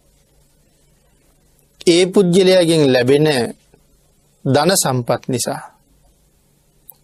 [1.87, 3.27] ඒ පුද්ගලයාගෙන් ලැබෙන
[4.45, 5.61] ධන සම්පත් නිසා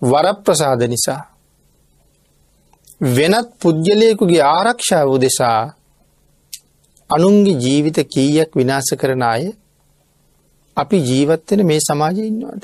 [0.02, 1.20] වරප්‍රසාද නිසා
[3.10, 5.60] වෙනත් පුද්ගලයකුගේ ආරක්ෂාව දෙසා
[7.10, 9.44] අනුන්ගේ ජීවිත කීයක් විනාස කරන අය
[10.76, 12.62] අපි ජීවත්වෙන මේ සමාජය ඉන්නවාද.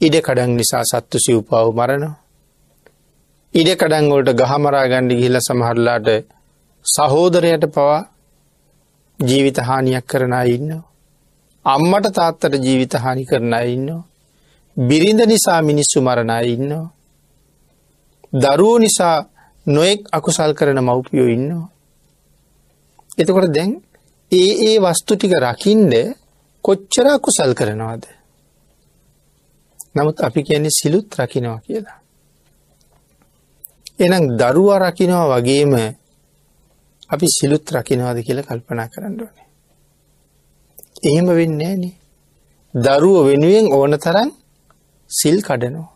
[0.00, 2.14] ඉඩ කඩන් නිසා සත්තු සිව්පාව මරනවා.
[3.54, 6.08] ඉඩ කඩංගොලට ගහමරා ගණ්ඩි ගිහිල සමහරලාට
[6.84, 8.00] සහෝදරයට පවා
[9.20, 10.82] ජීවිත හානියක් කරන ඉන්නවා.
[11.64, 14.02] අම්මට තාත්තට ජීවිත හානි කරන ඉන්නවා.
[14.76, 16.86] බිරිඳ නිසා මිනිස්සු මරණය ඉන්නවා.
[18.32, 19.16] දරුවෝ නිසා
[19.66, 21.68] නොෙක් අකුසල් කරන මව්පියෝ ඉන්නවා.
[23.18, 23.72] එතකොට දැන්
[24.32, 25.94] ඒ ඒ වස්තු ටික රකින්ඩ
[26.64, 28.02] කොච්චර අකුසල් කරනවාද.
[29.94, 31.98] නමුත් අපි කියන්නේ සිලුත් රකිනවා කියලා.
[33.98, 35.72] එනම් දරුවා රකිනවා වගේම
[37.10, 39.48] අපි සිලුත් රකිනවාද කියලා කල්පනා කරන්න ඕනේ.
[41.04, 41.96] එහෙම වෙන්නේ නේ.
[42.74, 44.30] දරුව වෙනුවෙන් ඕන තරම්
[45.10, 45.90] සිල් කඩනවා.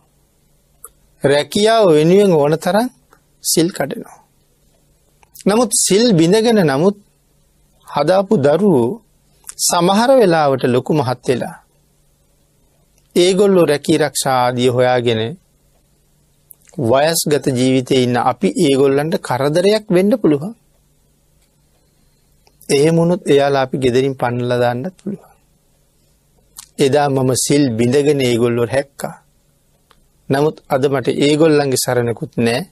[1.22, 2.88] රැකියාව වෙනුවෙන් ඕන තරම්
[3.44, 4.18] සිල් කඩනවා.
[5.46, 6.96] නමුත් සිල් බිඳගෙන නමුත්
[7.88, 9.00] හදාපු දරුවෝ
[9.58, 11.56] සමහර වෙලාවට ලොකු මහත් වෙලා.
[13.16, 15.20] ඒගොල්ලො රැකී රක්ෂාදිය හොයාගෙන
[16.82, 20.54] වයස්ගත ජීවිතය ඉන්න අපි ඒගොල්ලන්ට කරදරයක් වෙන්න පුළුවන්.
[22.68, 25.34] එහෙමුණුත් එයාලා අපි ගෙදරින් පන්නල දාන්නත් පුළුවන්.
[26.78, 29.14] එදා මම සිල් බිඳගෙන ඒගොල්ලො හැක්කා.
[30.28, 32.62] නමුත් අද මට ඒගොල්ලන්ගේ සරණකුත් නෑ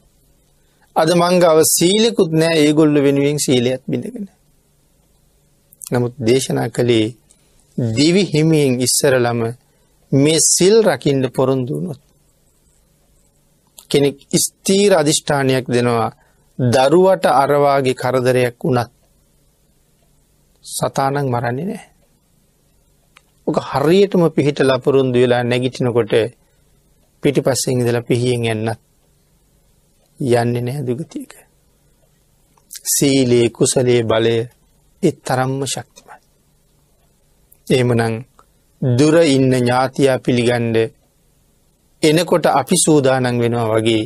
[0.97, 4.29] අද මංගාව සීලෙකුත් නෑ ඒගොල්ල වෙනුවෙන් සීලයත් බිඳගෙන.
[5.93, 7.07] නමුත් දේශනා කළේ
[7.79, 9.41] දිවි හිමියෙන් ඉස්සරලම
[10.13, 12.01] මේ සිල් රකිින්ඩ පොරොන්දුනොත්.
[13.91, 16.11] කෙනෙක් ස්තීර අධිෂ්ඨානයක් දෙනවා
[16.59, 18.91] දරුවට අරවාගේ කරදරයක් වුණත්
[20.65, 21.85] සතානක් මරන්නේ නෑ.
[23.47, 26.13] ඕක හරියටම පිහිට ලපුරුන්දු වෙලා නැගිටිනකොට
[27.23, 28.81] පිටි පස්සෙන් ඉදලා පිහියෙන් එන්නත්
[30.21, 31.33] යන්නේ නෑ දුගතියක.
[32.87, 34.37] සීලයේ කුසලේ බලය
[35.03, 36.19] එත් තරම්ම ශක්තිමයි.
[37.67, 38.15] එහෙමනං
[38.83, 40.77] දුර ඉන්න ඥාතියා පිළිගණ්ඩ
[42.03, 44.05] එනකොට අපි සූදානන් වෙනවා වගේ.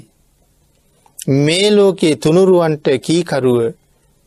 [1.38, 3.58] මේ ලෝකයේ තුනුරුවන්ට කීකරුව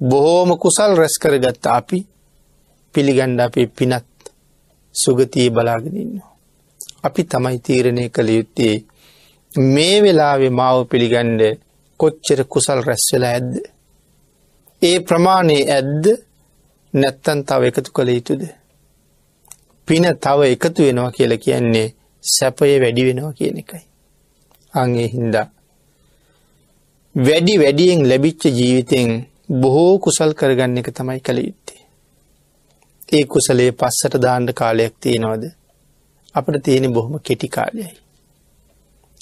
[0.02, 2.00] බොහෝම කුසල් රැස් කරගත්ත අපි
[2.96, 4.06] පිළිගණ්ඩ අපේ පිනත්
[4.96, 6.22] සුගතිය බලාගෙනන්න.
[7.04, 8.76] අපි තමයි තීරණය කළ යුත්තේ
[9.52, 11.42] මේ වෙලාවෙ මාව පිළිගණ්ඩ
[12.02, 13.54] කොච්චර කුසල් රැස්වෙලා ඇද්ද.
[14.82, 16.06] ඒ ප්‍රමාණයේ ඇද්ද
[16.94, 18.44] නැත්තන් තව එකතු කළ යුතුද.
[19.88, 21.88] පින තව එකතු වෙනවා කියල කියන්නේ
[22.24, 23.84] සැපය වැඩි වෙනවා කියන එකයි.
[24.74, 25.48] අගේ හින්දා.
[27.16, 29.10] වැඩි වැඩියෙන් ලැබිච්ච ජීවිතයෙන්
[29.62, 31.82] බොහෝ කුසල් කරගන්න එක තමයි කළ යුත්තේ.
[33.10, 35.44] ඒ කුසලේ පස්සට දාණ්ඩ කාලයක් තියෙනවද
[36.36, 37.92] අපට තියෙන බොහොම කෙටි කාලයයි.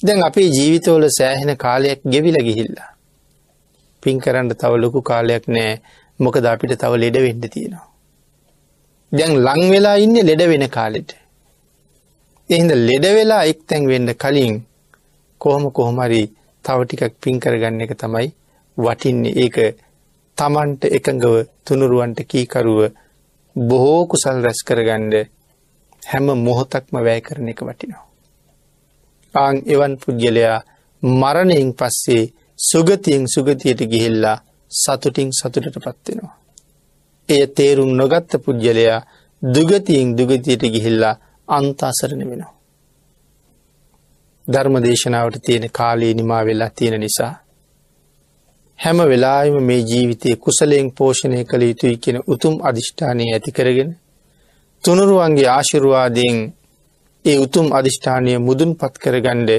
[0.02, 2.90] දැන් අපේ ජීවිතවල සෑහෙන කාලයක් ගෙවිල ගිහිල්ලා.
[4.02, 5.72] පින් කරන්න තව ලොකු කාලයක් නෑ
[6.20, 7.86] මොකද අපිට තව ලෙඩ වෙන්න තියෙනවා.
[9.12, 11.10] දැන් ලං වෙලා ඉන්න ලෙඩ වෙන කාලෙට.
[12.50, 14.56] එහින්ද ලෙඩ වෙලා එක් තැන් වෙන්න කලින්
[15.40, 16.22] කොහොම කොහොමරි
[16.64, 18.28] තව ටිකක් පින් කරගන්න එක තමයි
[18.76, 19.56] වටින්නේ ඒක
[20.38, 21.34] තමන්ට එකඟව
[21.64, 22.80] තුනුරුවන්ට කීකරුව
[23.56, 25.14] බොහෝ කුසල් රැස් කරගණ්ඩ
[26.02, 28.09] හැම මොහොතක්ම වැෑ කරන එක වටිනවා.
[29.34, 30.58] ආං එවන් පුද්ගලයා
[31.02, 36.36] මරණයෙන් පස්සේ සුගතියෙන් සුගතියට ගිහිල්ලා සතුටින් සතුටට පත්වෙනවා.
[37.28, 39.00] එය තේරුම් නොගත්ත පුද්ගලයා
[39.42, 42.54] දුගතියෙන් දුගතියට ගිහිල්ලා අන්තාසරණ වෙනවා.
[44.48, 47.34] ධර්ම දේශනාවට තියෙන කාලයේ නිමා වෙලා තියෙන නිසා.
[48.78, 53.90] හැම වෙලාම මේ ජීවිතය කුසලයෙන් පෝෂණය කළ යුතුයි කියෙන උතුම් අධිෂ්ඨානය ඇති කරගෙන
[54.84, 56.38] තුනුරුවන්ගේ ආශිරුවාදයෙන්
[57.24, 59.50] ඒ උතුම් අධිෂ්ඨානය මුදුන් පත් කරගණ්ඩ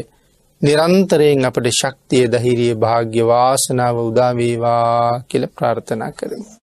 [0.62, 6.61] නිරන්තරයෙන් අපට ශක්තිය දහිරිය භාග්‍ය වාසනාව උදාවේවා කියල ප්‍රාර්ථනා කරමු.